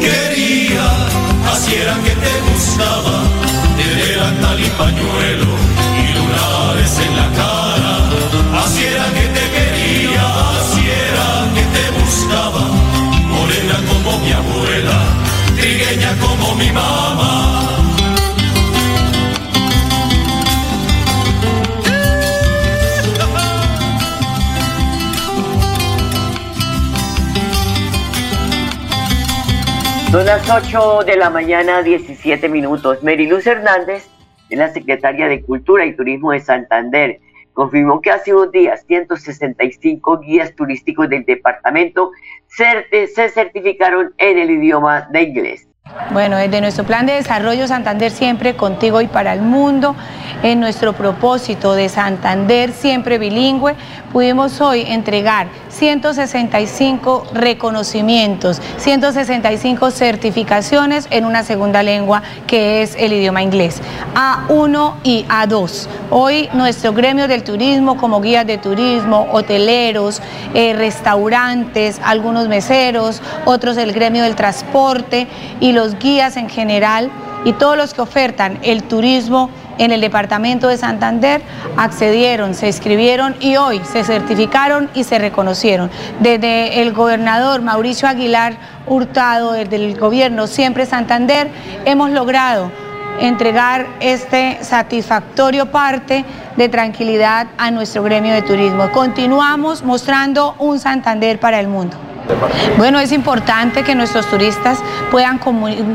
Quería, 0.00 0.86
así 1.52 1.74
era 1.74 1.94
que 2.04 2.14
te 2.24 2.34
gustaba, 2.50 3.16
te 3.76 3.86
delantal 4.06 4.60
y 4.60 4.68
pañuelo 4.70 5.35
Son 30.16 30.24
las 30.24 30.48
8 30.48 31.04
de 31.04 31.18
la 31.18 31.28
mañana, 31.28 31.82
17 31.82 32.48
minutos. 32.48 33.02
Meriluz 33.02 33.46
Hernández, 33.46 34.08
es 34.48 34.58
la 34.58 34.70
secretaria 34.70 35.28
de 35.28 35.42
Cultura 35.42 35.84
y 35.84 35.94
Turismo 35.94 36.32
de 36.32 36.40
Santander, 36.40 37.20
confirmó 37.52 38.00
que 38.00 38.10
hace 38.12 38.32
unos 38.32 38.50
días 38.50 38.82
165 38.86 40.20
guías 40.20 40.54
turísticos 40.54 41.10
del 41.10 41.26
departamento 41.26 42.12
se 42.46 43.28
certificaron 43.28 44.14
en 44.16 44.38
el 44.38 44.52
idioma 44.52 45.06
de 45.10 45.20
inglés. 45.20 45.65
Bueno, 46.10 46.36
desde 46.36 46.60
nuestro 46.60 46.84
plan 46.84 47.06
de 47.06 47.12
desarrollo 47.12 47.68
Santander 47.68 48.10
siempre 48.10 48.56
contigo 48.56 49.00
y 49.00 49.06
para 49.06 49.32
el 49.32 49.42
mundo, 49.42 49.94
en 50.42 50.60
nuestro 50.60 50.92
propósito 50.92 51.74
de 51.74 51.88
Santander 51.88 52.72
siempre 52.72 53.18
bilingüe, 53.18 53.74
pudimos 54.12 54.60
hoy 54.60 54.82
entregar 54.86 55.48
165 55.68 57.26
reconocimientos, 57.34 58.60
165 58.78 59.90
certificaciones 59.90 61.06
en 61.10 61.24
una 61.24 61.42
segunda 61.42 61.82
lengua 61.82 62.22
que 62.46 62.82
es 62.82 62.94
el 62.96 63.12
idioma 63.12 63.42
inglés, 63.42 63.82
A1 64.14 64.94
y 65.04 65.24
A2. 65.28 65.86
Hoy 66.10 66.48
nuestro 66.54 66.92
gremio 66.92 67.28
del 67.28 67.44
turismo 67.44 67.96
como 67.96 68.20
guías 68.20 68.46
de 68.46 68.58
turismo, 68.58 69.28
hoteleros, 69.32 70.22
eh, 70.54 70.72
restaurantes, 70.74 72.00
algunos 72.02 72.48
meseros, 72.48 73.20
otros 73.44 73.76
el 73.76 73.92
gremio 73.92 74.22
del 74.22 74.34
transporte 74.34 75.26
y 75.60 75.72
los 75.76 75.96
guías 76.00 76.36
en 76.36 76.48
general 76.48 77.10
y 77.44 77.52
todos 77.52 77.76
los 77.76 77.94
que 77.94 78.00
ofertan 78.00 78.58
el 78.62 78.82
turismo 78.82 79.50
en 79.78 79.92
el 79.92 80.00
departamento 80.00 80.66
de 80.68 80.78
Santander 80.78 81.42
accedieron, 81.76 82.54
se 82.54 82.66
inscribieron 82.66 83.36
y 83.40 83.56
hoy 83.56 83.80
se 83.84 84.02
certificaron 84.02 84.90
y 84.94 85.04
se 85.04 85.18
reconocieron. 85.18 85.90
Desde 86.18 86.82
el 86.82 86.92
gobernador 86.92 87.62
Mauricio 87.62 88.08
Aguilar 88.08 88.56
Hurtado, 88.86 89.52
desde 89.52 89.76
el 89.76 89.98
gobierno 89.98 90.46
Siempre 90.46 90.86
Santander, 90.86 91.48
hemos 91.84 92.10
logrado 92.10 92.72
entregar 93.20 93.86
este 94.00 94.58
satisfactorio 94.62 95.70
parte 95.70 96.24
de 96.56 96.68
tranquilidad 96.68 97.46
a 97.58 97.70
nuestro 97.70 98.02
gremio 98.02 98.32
de 98.32 98.42
turismo. 98.42 98.90
Continuamos 98.92 99.84
mostrando 99.84 100.54
un 100.58 100.78
Santander 100.78 101.38
para 101.38 101.60
el 101.60 101.68
mundo. 101.68 101.96
Bueno, 102.76 102.98
es 102.98 103.12
importante 103.12 103.82
que 103.82 103.94
nuestros 103.94 104.26
turistas 104.26 104.78
puedan 105.10 105.40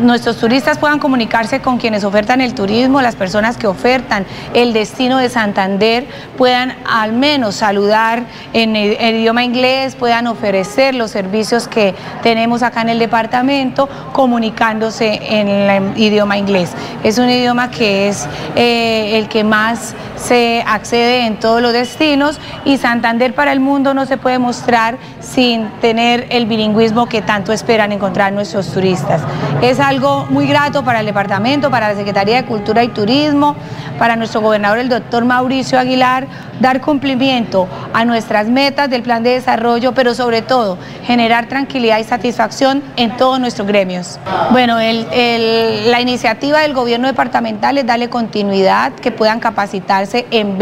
nuestros 0.06 0.38
turistas 0.38 0.78
puedan 0.78 1.00
comunicarse 1.00 1.60
con 1.62 1.78
quienes 1.78 2.04
ofertan 2.04 2.42
el 2.42 2.54
turismo, 2.54 3.02
las 3.02 3.16
personas 3.16 3.58
que 3.58 3.68
ofertan 3.68 4.26
el 4.54 4.74
destino 4.74 5.18
de 5.18 5.30
Santander 5.30 6.06
puedan 6.38 6.76
al 6.86 7.14
menos 7.14 7.56
saludar 7.56 8.24
en 8.54 8.76
el, 8.76 8.98
el 9.00 9.16
idioma 9.18 9.44
inglés, 9.44 9.96
puedan 9.96 10.28
ofrecer 10.28 10.96
los 10.96 11.12
servicios 11.12 11.68
que 11.68 11.96
tenemos 12.24 12.64
acá 12.64 12.82
en 12.82 12.90
el 12.90 13.00
departamento 13.00 13.90
comunicándose 14.14 15.20
en 15.24 15.48
el 15.48 15.98
idioma 15.98 16.38
inglés. 16.38 16.72
Es 17.04 17.18
un 17.18 17.30
idioma 17.30 17.72
que 17.72 18.08
es 18.08 18.28
eh, 18.56 19.18
el 19.18 19.28
que 19.28 19.44
más 19.44 19.96
se 20.16 20.64
accede 20.68 21.26
en 21.26 21.40
todos 21.40 21.62
los 21.62 21.74
destinos 21.74 22.40
y 22.64 22.78
Santander 22.78 23.34
para 23.34 23.52
el 23.52 23.60
mundo 23.60 23.94
no 23.94 24.06
se 24.06 24.18
puede 24.18 24.40
mostrar 24.40 24.98
sin 25.22 25.70
tener 25.80 26.28
el 26.30 26.46
bilingüismo 26.46 27.08
que 27.08 27.22
tanto 27.22 27.54
esperan 27.54 27.92
encontrar 27.92 28.34
nuestros 28.34 28.72
turistas. 28.74 29.22
Es 29.62 29.80
algo 29.80 30.26
muy 30.30 30.48
grato 30.48 30.84
para 30.84 31.00
el 31.00 31.06
departamento, 31.06 31.72
para 31.72 31.90
la 31.90 31.96
Secretaría 31.96 32.38
de 32.38 32.46
Cultura 32.46 32.84
y 32.84 32.90
Turismo, 32.90 33.56
para 33.98 34.16
nuestro 34.16 34.42
gobernador, 34.42 34.80
el 34.80 34.90
doctor 34.90 35.26
Mauricio 35.26 35.80
Aguilar, 35.80 36.26
dar 36.60 36.82
cumplimiento 36.82 37.68
a 37.94 38.04
nuestras 38.04 38.48
metas 38.48 38.90
del 38.90 39.04
plan 39.04 39.22
de 39.22 39.32
desarrollo, 39.32 39.94
pero 39.94 40.16
sobre 40.16 40.42
todo 40.42 40.78
generar 41.06 41.48
tranquilidad 41.48 42.00
y 42.00 42.04
satisfacción 42.04 42.84
en 42.98 43.16
todos 43.18 43.40
nuestros 43.40 43.68
gremios. 43.68 44.20
Bueno, 44.52 44.78
la 44.78 46.02
iniciativa 46.02 46.60
del 46.62 46.74
gobierno 46.74 47.08
departamental 47.08 47.78
es 47.78 47.86
darle 47.86 48.10
continuidad, 48.10 48.94
que 48.94 49.12
puedan 49.12 49.40
capacitarse 49.40 50.26
en 50.32 50.58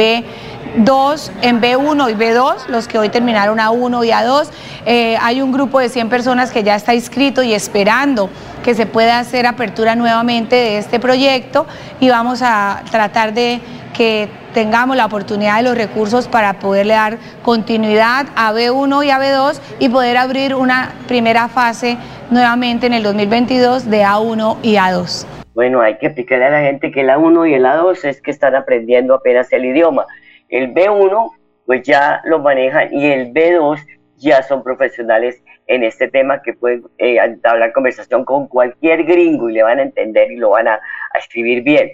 B2, 0.76 1.32
en 1.42 1.62
B1 1.62 2.12
y 2.12 2.16
B2, 2.16 2.68
los 2.68 2.88
que 2.88 2.98
hoy 2.98 3.10
terminaron 3.10 3.60
A1 3.60 4.06
y 4.06 4.10
A2. 4.10 4.50
Eh, 4.86 5.18
hay 5.22 5.42
un 5.42 5.52
grupo 5.52 5.80
de 5.80 5.90
100 5.90 6.10
personas 6.10 6.52
que 6.52 6.64
ya 6.64 6.76
está 6.76 6.94
inscrito 6.94 7.44
y 7.44 7.54
esperando 7.54 8.30
que 8.64 8.74
se 8.76 8.86
pueda 8.86 9.20
hacer 9.20 9.46
apertura 9.48 9.96
nuevamente 9.96 10.56
de 10.56 10.78
este 10.78 11.00
proyecto 11.00 11.66
y 12.00 12.10
vamos 12.10 12.42
a 12.44 12.84
tratar 12.92 13.34
de 13.34 13.60
que 13.94 14.30
tengamos 14.54 14.96
la 14.96 15.06
oportunidad 15.06 15.58
de 15.58 15.64
los 15.64 15.78
recursos 15.78 16.28
para 16.28 16.60
poderle 16.60 16.94
dar 16.94 17.18
continuidad 17.44 18.28
a 18.36 18.54
B1 18.54 19.06
y 19.06 19.10
a 19.10 19.20
B2 19.20 19.60
y 19.80 19.90
poder 19.90 20.18
abrir 20.18 20.56
una 20.56 20.94
primera 21.08 21.48
fase 21.50 21.98
nuevamente 22.30 22.88
en 22.88 22.94
el 22.94 23.04
2022 23.04 23.90
de 23.90 24.04
A1 24.04 24.58
y 24.64 24.76
A2. 24.76 25.26
Bueno, 25.54 25.82
hay 25.82 25.98
que 25.98 26.06
explicarle 26.06 26.46
a 26.46 26.50
la 26.52 26.62
gente 26.62 26.92
que 26.92 27.02
el 27.02 27.10
A1 27.10 27.50
y 27.50 27.54
el 27.54 27.66
A2 27.66 28.06
es 28.06 28.22
que 28.22 28.32
están 28.32 28.56
aprendiendo 28.56 29.14
apenas 29.14 29.52
el 29.52 29.66
idioma. 29.66 30.06
El 30.50 30.74
B1 30.74 31.32
pues 31.66 31.84
ya 31.84 32.22
lo 32.26 32.40
manejan 32.40 32.92
y 32.92 33.06
el 33.06 33.32
B2 33.32 33.80
ya 34.18 34.42
son 34.44 34.64
profesionales 34.64 35.42
en 35.68 35.84
este 35.84 36.08
tema 36.08 36.42
que 36.42 36.54
pueden 36.54 36.84
eh, 36.98 37.18
entablar 37.24 37.72
conversación 37.74 38.26
con 38.26 38.48
cualquier 38.48 39.04
gringo 39.04 39.50
y 39.50 39.54
le 39.54 39.64
van 39.64 39.80
a 39.80 39.84
entender 39.84 40.32
y 40.32 40.38
lo 40.38 40.50
van 40.50 40.68
a, 40.68 40.80
escribir 41.18 41.64
bien. 41.64 41.92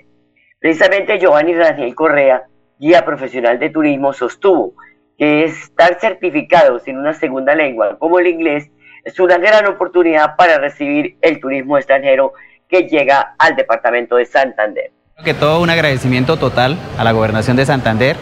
Precisamente 0.60 1.20
Giovanni 1.20 1.54
Raniel 1.54 1.94
Correa, 1.94 2.44
guía 2.80 3.04
profesional 3.04 3.60
de 3.60 3.70
turismo, 3.70 4.14
sostuvo 4.14 4.74
que 5.18 5.46
estar 5.46 6.00
certificados 6.00 6.88
en 6.88 6.98
una 6.98 7.14
segunda 7.14 7.56
lengua 7.56 7.98
como 7.98 8.20
el 8.20 8.28
inglés 8.28 8.72
es 9.04 9.20
una 9.20 9.38
gran 9.38 9.68
oportunidad 9.68 10.36
para 10.36 10.58
recibir 10.58 11.18
el 11.22 11.40
turismo 11.40 11.78
extranjero 11.78 12.34
que 12.68 12.88
llega 12.88 13.36
al 13.38 13.56
departamento 13.56 14.16
de 14.16 14.26
Santander. 14.26 14.92
Que 15.24 15.34
todo 15.34 15.62
un 15.62 15.70
agradecimiento 15.70 16.36
total 16.36 16.78
a 16.98 17.06
la 17.06 17.14
gobernación 17.14 17.56
de 17.56 17.66
Santander 17.66 18.18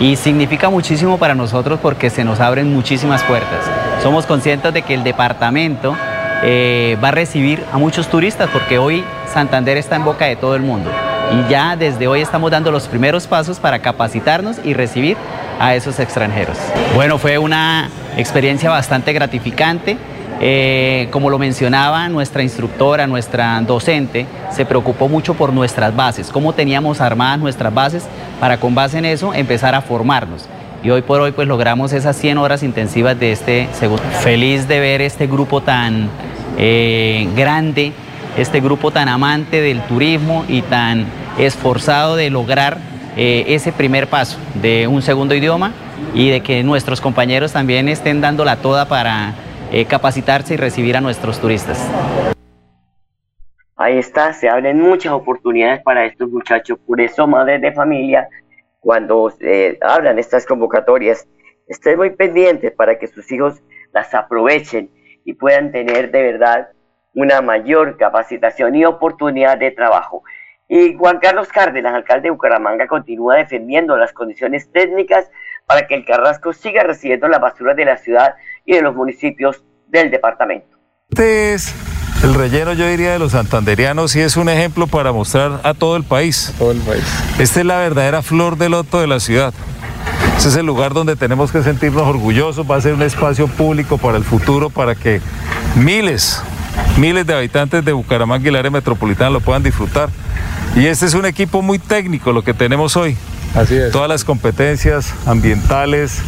y 0.00 0.16
significa 0.16 0.70
muchísimo 0.70 1.18
para 1.18 1.34
nosotros 1.34 1.78
porque 1.82 2.08
se 2.08 2.24
nos 2.24 2.40
abren 2.40 2.72
muchísimas 2.72 3.22
puertas. 3.22 3.66
Somos 4.02 4.24
conscientes 4.24 4.72
de 4.72 4.80
que 4.80 4.94
el 4.94 5.04
departamento 5.04 5.94
eh, 6.42 6.96
va 7.04 7.08
a 7.08 7.10
recibir 7.10 7.62
a 7.70 7.76
muchos 7.76 8.08
turistas 8.08 8.48
porque 8.50 8.78
hoy 8.78 9.04
Santander 9.30 9.76
está 9.76 9.96
en 9.96 10.06
boca 10.06 10.24
de 10.24 10.36
todo 10.36 10.56
el 10.56 10.62
mundo. 10.62 10.90
Y 11.30 11.50
ya 11.50 11.76
desde 11.76 12.08
hoy 12.08 12.22
estamos 12.22 12.50
dando 12.50 12.70
los 12.70 12.88
primeros 12.88 13.26
pasos 13.26 13.58
para 13.58 13.80
capacitarnos 13.80 14.56
y 14.64 14.72
recibir 14.72 15.18
a 15.60 15.74
esos 15.74 16.00
extranjeros. 16.00 16.56
Bueno, 16.94 17.18
fue 17.18 17.36
una 17.36 17.90
experiencia 18.16 18.70
bastante 18.70 19.12
gratificante. 19.12 19.98
Eh, 20.40 21.08
como 21.10 21.30
lo 21.30 21.38
mencionaba 21.38 22.08
nuestra 22.08 22.42
instructora, 22.42 23.06
nuestra 23.06 23.60
docente, 23.62 24.26
se 24.52 24.64
preocupó 24.64 25.08
mucho 25.08 25.34
por 25.34 25.52
nuestras 25.52 25.94
bases, 25.94 26.30
cómo 26.30 26.52
teníamos 26.52 27.00
armadas 27.00 27.40
nuestras 27.40 27.74
bases 27.74 28.04
para 28.38 28.58
con 28.58 28.74
base 28.74 28.98
en 28.98 29.04
eso 29.04 29.34
empezar 29.34 29.74
a 29.74 29.80
formarnos. 29.80 30.48
Y 30.82 30.90
hoy 30.90 31.02
por 31.02 31.20
hoy 31.20 31.32
pues 31.32 31.48
logramos 31.48 31.92
esas 31.92 32.16
100 32.16 32.38
horas 32.38 32.62
intensivas 32.62 33.18
de 33.18 33.32
este 33.32 33.68
segundo. 33.72 34.02
Feliz 34.20 34.68
de 34.68 34.78
ver 34.78 35.02
este 35.02 35.26
grupo 35.26 35.60
tan 35.60 36.08
eh, 36.56 37.28
grande, 37.36 37.92
este 38.36 38.60
grupo 38.60 38.92
tan 38.92 39.08
amante 39.08 39.60
del 39.60 39.80
turismo 39.82 40.44
y 40.48 40.62
tan 40.62 41.06
esforzado 41.36 42.14
de 42.14 42.30
lograr 42.30 42.78
eh, 43.16 43.44
ese 43.48 43.72
primer 43.72 44.06
paso 44.06 44.36
de 44.62 44.86
un 44.86 45.02
segundo 45.02 45.34
idioma 45.34 45.72
y 46.14 46.28
de 46.28 46.42
que 46.42 46.62
nuestros 46.62 47.00
compañeros 47.00 47.52
también 47.52 47.88
estén 47.88 48.20
dando 48.20 48.44
la 48.44 48.56
toda 48.56 48.86
para 48.86 49.34
eh, 49.72 49.84
capacitarse 49.86 50.54
y 50.54 50.56
recibir 50.56 50.96
a 50.96 51.00
nuestros 51.00 51.40
turistas. 51.40 51.90
Ahí 53.76 53.98
está, 53.98 54.32
se 54.32 54.48
abren 54.48 54.80
muchas 54.80 55.12
oportunidades 55.12 55.82
para 55.82 56.04
estos 56.04 56.28
muchachos, 56.30 56.78
por 56.86 57.00
eso 57.00 57.26
madres 57.26 57.60
de 57.60 57.72
familia, 57.72 58.28
cuando 58.80 59.32
eh, 59.40 59.78
abran 59.80 60.18
estas 60.18 60.46
convocatorias, 60.46 61.28
estén 61.68 61.96
muy 61.96 62.10
pendientes 62.10 62.72
para 62.72 62.98
que 62.98 63.06
sus 63.06 63.30
hijos 63.30 63.62
las 63.92 64.12
aprovechen 64.14 64.90
y 65.24 65.34
puedan 65.34 65.70
tener 65.70 66.10
de 66.10 66.22
verdad 66.22 66.68
una 67.14 67.40
mayor 67.40 67.96
capacitación 67.96 68.74
y 68.74 68.84
oportunidad 68.84 69.58
de 69.58 69.70
trabajo. 69.70 70.22
Y 70.68 70.94
Juan 70.94 71.18
Carlos 71.18 71.48
Cárdenas, 71.48 71.94
alcalde 71.94 72.24
de 72.24 72.30
Bucaramanga, 72.30 72.86
continúa 72.86 73.36
defendiendo 73.36 73.96
las 73.96 74.12
condiciones 74.12 74.70
técnicas 74.70 75.30
para 75.66 75.86
que 75.86 75.94
el 75.94 76.04
Carrasco 76.04 76.52
siga 76.52 76.82
recibiendo 76.82 77.28
la 77.28 77.38
basura 77.38 77.74
de 77.74 77.84
la 77.84 77.96
ciudad 77.96 78.34
y 78.68 78.74
de 78.74 78.82
los 78.82 78.94
municipios 78.94 79.64
del 79.88 80.10
departamento. 80.10 80.76
Este 81.08 81.54
es 81.54 81.74
el 82.22 82.34
relleno, 82.34 82.74
yo 82.74 82.86
diría, 82.86 83.12
de 83.12 83.18
los 83.18 83.32
santanderianos 83.32 84.14
y 84.14 84.20
es 84.20 84.36
un 84.36 84.50
ejemplo 84.50 84.86
para 84.86 85.10
mostrar 85.10 85.60
a 85.64 85.72
todo 85.72 85.96
el 85.96 86.04
país. 86.04 86.54
Todo 86.58 86.72
el 86.72 86.80
país. 86.80 87.02
Esta 87.38 87.60
es 87.60 87.66
la 87.66 87.78
verdadera 87.78 88.20
flor 88.20 88.58
de 88.58 88.68
loto 88.68 89.00
de 89.00 89.06
la 89.06 89.20
ciudad. 89.20 89.54
Este 90.36 90.50
es 90.50 90.56
el 90.56 90.66
lugar 90.66 90.92
donde 90.92 91.16
tenemos 91.16 91.50
que 91.50 91.62
sentirnos 91.62 92.02
orgullosos, 92.02 92.70
va 92.70 92.76
a 92.76 92.80
ser 92.82 92.92
un 92.92 93.02
espacio 93.02 93.48
público 93.48 93.96
para 93.96 94.18
el 94.18 94.24
futuro, 94.24 94.68
para 94.68 94.94
que 94.94 95.22
miles, 95.74 96.42
miles 96.98 97.26
de 97.26 97.34
habitantes 97.34 97.82
de 97.82 97.92
Bucaramanga 97.92 98.44
y 98.44 98.48
el 98.48 98.56
área 98.56 98.70
metropolitana 98.70 99.30
lo 99.30 99.40
puedan 99.40 99.62
disfrutar. 99.62 100.10
Y 100.76 100.86
este 100.86 101.06
es 101.06 101.14
un 101.14 101.24
equipo 101.24 101.62
muy 101.62 101.78
técnico, 101.78 102.32
lo 102.32 102.44
que 102.44 102.52
tenemos 102.52 102.98
hoy. 102.98 103.16
Así 103.54 103.76
es. 103.76 103.90
Todas 103.92 104.10
las 104.10 104.24
competencias 104.24 105.14
ambientales, 105.26 106.20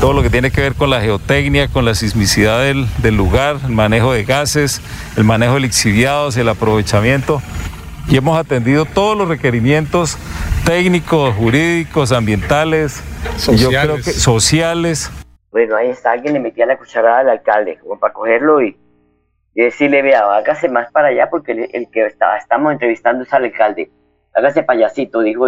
todo 0.00 0.14
lo 0.14 0.22
que 0.22 0.30
tiene 0.30 0.50
que 0.50 0.62
ver 0.62 0.74
con 0.74 0.88
la 0.88 1.02
geotecnia, 1.02 1.68
con 1.68 1.84
la 1.84 1.94
sismicidad 1.94 2.62
del, 2.62 2.86
del 3.02 3.16
lugar, 3.16 3.56
el 3.64 3.72
manejo 3.72 4.14
de 4.14 4.24
gases, 4.24 4.80
el 5.18 5.24
manejo 5.24 5.54
de 5.54 5.60
lixiviados, 5.60 6.38
el 6.38 6.48
aprovechamiento. 6.48 7.42
Y 8.08 8.16
hemos 8.16 8.38
atendido 8.38 8.86
todos 8.86 9.16
los 9.16 9.28
requerimientos 9.28 10.16
técnicos, 10.64 11.34
jurídicos, 11.34 12.12
ambientales, 12.12 13.02
y 13.52 13.56
yo 13.56 13.68
creo 13.68 13.96
que 13.96 14.04
sociales. 14.04 15.10
Bueno, 15.52 15.76
ahí 15.76 15.90
está, 15.90 16.12
alguien 16.12 16.32
le 16.32 16.40
metía 16.40 16.64
la 16.64 16.78
cucharada 16.78 17.18
al 17.18 17.28
alcalde, 17.28 17.78
como 17.78 17.98
para 17.98 18.14
cogerlo 18.14 18.62
y, 18.62 18.78
y 19.54 19.62
decirle, 19.62 20.00
vea, 20.00 20.22
hágase 20.34 20.70
más 20.70 20.90
para 20.92 21.08
allá 21.08 21.28
porque 21.28 21.52
el, 21.52 21.68
el 21.72 21.90
que 21.90 22.06
está, 22.06 22.38
estamos 22.38 22.72
entrevistando 22.72 23.24
es 23.24 23.32
al 23.34 23.44
alcalde. 23.44 23.90
Hágase 24.34 24.62
payasito, 24.62 25.20
dijo 25.20 25.46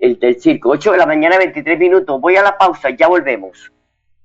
el, 0.00 0.18
el 0.20 0.40
circo. 0.40 0.70
8 0.70 0.92
de 0.92 0.98
la 0.98 1.06
mañana, 1.06 1.38
23 1.38 1.78
minutos. 1.78 2.20
Voy 2.20 2.36
a 2.36 2.42
la 2.42 2.58
pausa, 2.58 2.90
ya 2.90 3.06
volvemos. 3.08 3.70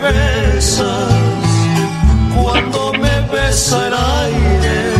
me 0.00 0.12
besas 0.12 1.12
cuando 2.34 2.92
me 2.94 3.20
besa 3.32 3.86
el 3.86 3.94
aire. 3.94 4.92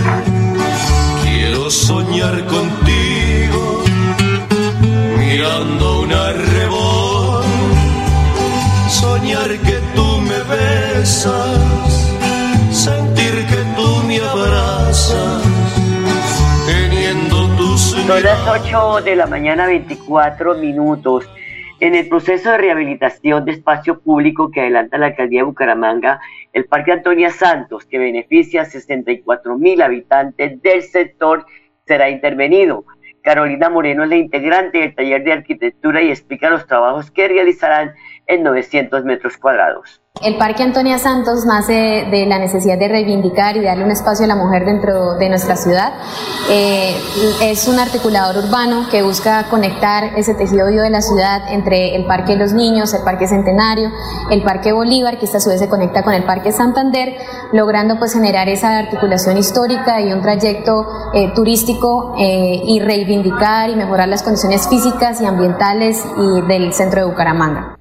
Quiero 1.22 1.70
soñar 1.70 2.44
contigo 2.46 3.82
mirando 5.18 6.00
un 6.00 6.12
arrebol. 6.12 7.44
Soñar 8.88 9.48
que 9.58 9.80
tú 9.94 10.20
me 10.20 10.38
besas 10.54 11.84
sentir 12.84 13.46
que 13.46 13.64
tú 13.76 14.02
me 14.06 14.18
abrazas, 14.20 15.42
teniendo 16.66 17.48
tus 17.56 17.80
Son 17.80 18.22
las 18.22 18.40
8 18.46 19.00
de 19.04 19.16
la 19.16 19.26
mañana, 19.26 19.66
24 19.66 20.54
minutos. 20.56 21.24
En 21.84 21.94
el 21.94 22.08
proceso 22.08 22.50
de 22.50 22.56
rehabilitación 22.56 23.44
de 23.44 23.52
espacio 23.52 24.00
público 24.00 24.50
que 24.50 24.62
adelanta 24.62 24.96
la 24.96 25.08
alcaldía 25.08 25.40
de 25.40 25.44
Bucaramanga, 25.44 26.18
el 26.54 26.64
Parque 26.64 26.92
Antonia 26.92 27.28
Santos, 27.28 27.84
que 27.84 27.98
beneficia 27.98 28.62
a 28.62 28.64
64 28.64 29.58
mil 29.58 29.82
habitantes 29.82 30.62
del 30.62 30.82
sector, 30.82 31.44
será 31.86 32.08
intervenido. 32.08 32.86
Carolina 33.20 33.68
Moreno 33.68 34.04
es 34.04 34.08
la 34.08 34.16
integrante 34.16 34.78
del 34.78 34.94
taller 34.94 35.24
de 35.24 35.32
arquitectura 35.34 36.00
y 36.00 36.08
explica 36.08 36.48
los 36.48 36.66
trabajos 36.66 37.10
que 37.10 37.28
realizarán 37.28 37.92
en 38.26 38.42
900 38.42 39.04
metros 39.04 39.36
cuadrados. 39.36 40.00
El 40.22 40.36
Parque 40.36 40.62
Antonia 40.62 40.98
Santos 40.98 41.44
nace 41.44 42.06
de 42.08 42.24
la 42.26 42.38
necesidad 42.38 42.78
de 42.78 42.86
reivindicar 42.86 43.56
y 43.56 43.64
darle 43.64 43.84
un 43.84 43.90
espacio 43.90 44.24
a 44.24 44.28
la 44.28 44.36
mujer 44.36 44.64
dentro 44.64 45.16
de 45.16 45.28
nuestra 45.28 45.56
ciudad. 45.56 45.92
Eh, 46.48 46.94
es 47.42 47.66
un 47.66 47.80
articulador 47.80 48.44
urbano 48.44 48.86
que 48.92 49.02
busca 49.02 49.48
conectar 49.50 50.16
ese 50.16 50.34
tejido 50.34 50.68
vivo 50.68 50.82
de 50.82 50.90
la 50.90 51.02
ciudad 51.02 51.52
entre 51.52 51.96
el 51.96 52.06
Parque 52.06 52.34
de 52.34 52.38
los 52.38 52.52
Niños, 52.52 52.94
el 52.94 53.02
Parque 53.02 53.26
Centenario, 53.26 53.90
el 54.30 54.44
Parque 54.44 54.72
Bolívar, 54.72 55.18
que 55.18 55.24
esta 55.24 55.38
a 55.38 55.40
su 55.40 55.50
vez 55.50 55.58
se 55.58 55.68
conecta 55.68 56.04
con 56.04 56.14
el 56.14 56.22
Parque 56.22 56.52
Santander, 56.52 57.16
logrando 57.52 57.98
pues 57.98 58.12
generar 58.12 58.48
esa 58.48 58.78
articulación 58.78 59.36
histórica 59.36 60.00
y 60.00 60.12
un 60.12 60.22
trayecto 60.22 60.86
eh, 61.12 61.32
turístico 61.34 62.14
eh, 62.20 62.62
y 62.64 62.78
reivindicar 62.78 63.68
y 63.68 63.74
mejorar 63.74 64.06
las 64.06 64.22
condiciones 64.22 64.68
físicas 64.68 65.20
y 65.20 65.26
ambientales 65.26 66.04
del 66.46 66.72
centro 66.72 67.00
de 67.00 67.06
Bucaramanga. 67.08 67.76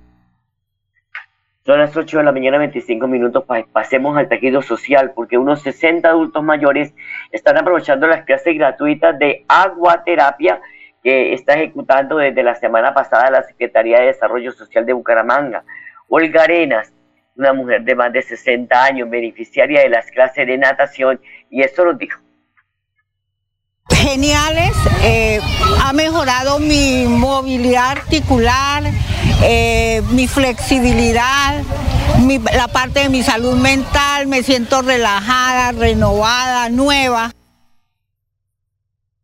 Son 1.66 1.80
las 1.80 1.96
8 1.96 2.18
de 2.18 2.24
la 2.24 2.32
mañana, 2.34 2.58
25 2.58 3.08
minutos. 3.08 3.44
pa- 3.46 3.66
pasemos 3.72 4.18
al 4.18 4.28
tejido 4.28 4.62
social, 4.62 5.12
porque 5.16 5.38
unos 5.38 5.62
60 5.62 6.10
adultos 6.10 6.44
mayores 6.44 6.94
están 7.32 7.58
aprovechando 7.58 8.06
las 8.08 8.26
clases 8.26 8.56
gratuitas 8.58 9.18
de 9.18 9.46
aguaterapia 9.48 10.60
que 11.02 11.34
está 11.34 11.54
ejecutando 11.54 12.18
desde 12.18 12.44
la 12.44 12.56
semana 12.56 12.94
pasada 12.94 13.30
la 13.32 13.44
Secretaría 13.44 14.00
de 14.00 14.08
Desarrollo 14.08 14.52
Social 14.52 14.86
de 14.86 14.94
Bucaramanga. 14.94 15.64
Olga 16.10 16.44
Arenas 16.44 16.92
una 17.36 17.52
mujer 17.52 17.82
de 17.82 17.96
más 17.96 18.14
de 18.14 18.22
60 18.22 18.84
años, 18.84 19.10
beneficiaria 19.10 19.82
de 19.82 19.90
las 19.90 20.06
clases 20.12 20.46
de 20.46 20.56
natación, 20.56 21.20
y 21.50 21.64
esto 21.64 21.84
nos 21.84 21.98
dijo. 21.98 22.20
Geniales, 23.90 24.72
eh, 25.04 25.40
ha 25.84 25.94
mejorado 25.94 26.60
mi 26.60 27.06
movilidad 27.08 27.90
articular, 27.98 28.84
eh, 29.46 30.02
mi 30.12 30.28
flexibilidad, 30.28 31.62
la 32.56 32.68
parte 32.70 33.02
de 33.02 33.10
mi 33.10 33.24
salud 33.24 33.58
mental, 33.58 34.28
me 34.28 34.42
siento 34.42 34.82
relajada, 34.82 35.72
renovada, 35.74 36.70
nueva. 36.70 37.32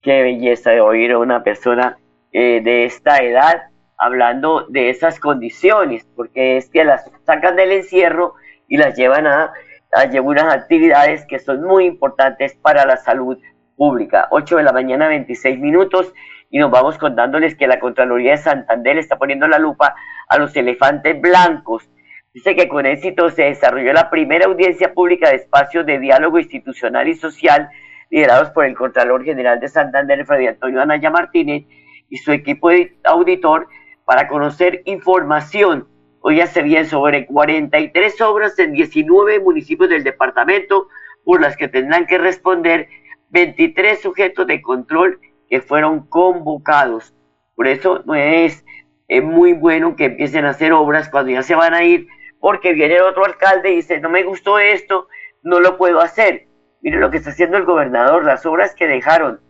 Qué 0.02 0.22
belleza 0.22 0.72
de 0.72 0.82
oír 0.82 1.12
a 1.12 1.20
una 1.20 1.44
persona 1.44 1.98
eh, 2.32 2.62
de 2.62 2.86
esta 2.86 3.20
edad 3.20 3.70
hablando 3.98 4.66
de 4.70 4.90
esas 4.90 5.20
condiciones, 5.20 6.06
porque 6.16 6.58
es 6.58 6.70
que 6.70 6.84
las 6.84 7.10
sacan 7.26 7.56
del 7.56 7.72
encierro 7.72 8.36
y 8.68 8.78
las 8.78 8.96
llevan 8.98 9.26
a, 9.28 9.54
a 9.94 10.22
unas 10.22 10.54
actividades 10.54 11.26
que 11.28 11.40
son 11.40 11.64
muy 11.64 11.86
importantes 11.86 12.56
para 12.62 12.86
la 12.86 12.98
salud 12.98 13.38
pública. 13.76 14.28
8 14.32 14.58
de 14.58 14.64
la 14.64 14.74
mañana, 14.74 15.08
26 15.08 15.60
minutos, 15.60 16.14
y 16.50 16.58
nos 16.58 16.72
vamos 16.72 16.98
contándoles 16.98 17.56
que 17.56 17.68
la 17.68 17.80
Contraloría 17.80 18.32
de 18.32 18.38
Santander 18.38 18.98
está 18.98 19.18
poniendo 19.18 19.48
la 19.48 19.60
lupa 19.60 19.96
a 20.28 20.38
los 20.38 20.56
elefantes 20.56 21.20
blancos. 21.22 21.90
Dice 22.34 22.56
que 22.56 22.68
con 22.68 22.86
éxito 22.86 23.30
se 23.30 23.44
desarrolló 23.44 23.94
la 23.94 24.10
primera 24.10 24.48
audiencia 24.48 24.94
pública 24.94 25.30
de 25.30 25.36
espacios 25.36 25.86
de 25.86 26.00
diálogo 26.00 26.40
institucional 26.40 27.08
y 27.08 27.16
social 27.16 27.70
liderados 28.10 28.50
por 28.50 28.66
el 28.66 28.76
Contralor 28.76 29.24
General 29.24 29.60
de 29.60 29.68
Santander, 29.68 30.26
Freddy 30.26 30.48
Antonio 30.48 30.82
Anaya 30.82 31.12
Martínez, 31.12 31.66
y 32.10 32.18
su 32.18 32.32
equipo 32.32 32.70
de 32.70 32.98
auditor 33.04 33.68
para 34.06 34.28
conocer 34.28 34.82
información. 34.86 35.88
Hoy 36.22 36.38
ya 36.38 36.48
se 36.48 36.64
bien 36.64 36.88
sobre 36.88 37.28
43 37.28 38.22
obras 38.22 38.58
en 38.58 38.74
19 38.74 39.40
municipios 39.40 39.90
del 39.90 40.04
departamento 40.04 40.88
por 41.24 41.40
las 41.40 41.56
que 41.56 41.68
tendrán 41.68 42.08
que 42.08 42.18
responder 42.18 42.90
23 43.30 44.02
sujetos 44.02 44.48
de 44.48 44.62
control 44.62 45.20
que 45.50 45.62
fueron 45.62 46.08
convocados. 46.08 47.14
Por 47.56 47.68
eso 47.68 48.04
no 48.06 48.16
es, 48.16 48.64
es 49.08 49.24
muy 49.24 49.54
bueno 49.54 49.96
que 49.96 50.06
empiecen 50.06 50.46
a 50.46 50.52
hacer 50.52 50.74
obras 50.74 51.10
cuando 51.10 51.32
ya 51.32 51.44
se 51.44 51.56
van 51.56 51.74
a 51.74 51.84
ir, 51.84 52.08
porque 52.40 52.74
viene 52.74 53.02
otro 53.02 53.26
alcalde 53.26 53.72
y 53.72 53.78
dice, 53.78 54.00
no 54.00 54.10
me 54.10 54.24
gustó 54.24 54.60
esto, 54.60 55.08
no 55.44 55.60
lo 55.60 55.78
puedo 55.78 56.02
hacer. 56.02 56.48
Mire 56.82 57.00
lo 57.00 57.12
que 57.12 57.18
está 57.18 57.32
haciendo 57.32 57.58
el 57.58 57.66
gobernador, 57.66 58.24
las 58.24 58.46
obras 58.46 58.74
que 58.76 58.88
dejaron 58.88 59.42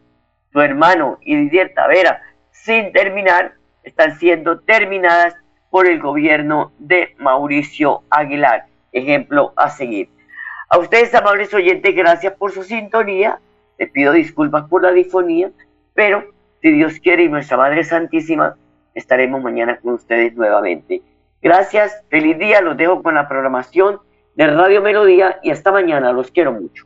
su 0.52 0.62
hermano 0.62 1.20
y 1.22 1.36
Didier 1.36 1.74
Tavera 1.76 2.22
sin 2.52 2.92
terminar, 2.92 3.54
están 3.84 4.18
siendo 4.18 4.60
terminadas 4.60 5.36
por 5.70 5.88
el 5.88 6.00
gobierno 6.00 6.72
de 6.80 7.16
Mauricio 7.18 8.04
Aguilar. 8.10 8.66
Ejemplo 8.92 9.54
a 9.56 9.70
seguir. 9.70 10.10
A 10.70 10.78
ustedes, 10.78 11.14
amables 11.16 11.54
oyentes, 11.54 11.96
gracias 11.96 12.34
por 12.34 12.52
su 12.52 12.64
sintonía. 12.64 13.40
Les 13.78 13.90
pido 13.92 14.14
disculpas 14.14 14.68
por 14.68 14.84
la 14.84 14.92
difonía, 14.92 15.52
pero 16.00 16.24
si 16.62 16.72
Dios 16.72 16.94
quiere 17.04 17.26
y 17.26 17.28
nuestra 17.28 17.58
Madre 17.58 17.84
Santísima, 17.84 18.56
estaremos 18.96 19.44
mañana 19.44 19.78
con 19.82 19.96
ustedes 19.96 20.34
nuevamente. 20.34 21.02
Gracias, 21.42 21.92
feliz 22.10 22.40
día, 22.40 22.62
los 22.62 22.78
dejo 22.78 23.04
con 23.04 23.16
la 23.16 23.28
programación 23.28 24.00
de 24.36 24.48
Radio 24.48 24.82
Melodía 24.82 25.42
y 25.44 25.52
hasta 25.52 25.74
mañana, 25.74 26.14
los 26.14 26.32
quiero 26.32 26.54
mucho. 26.54 26.86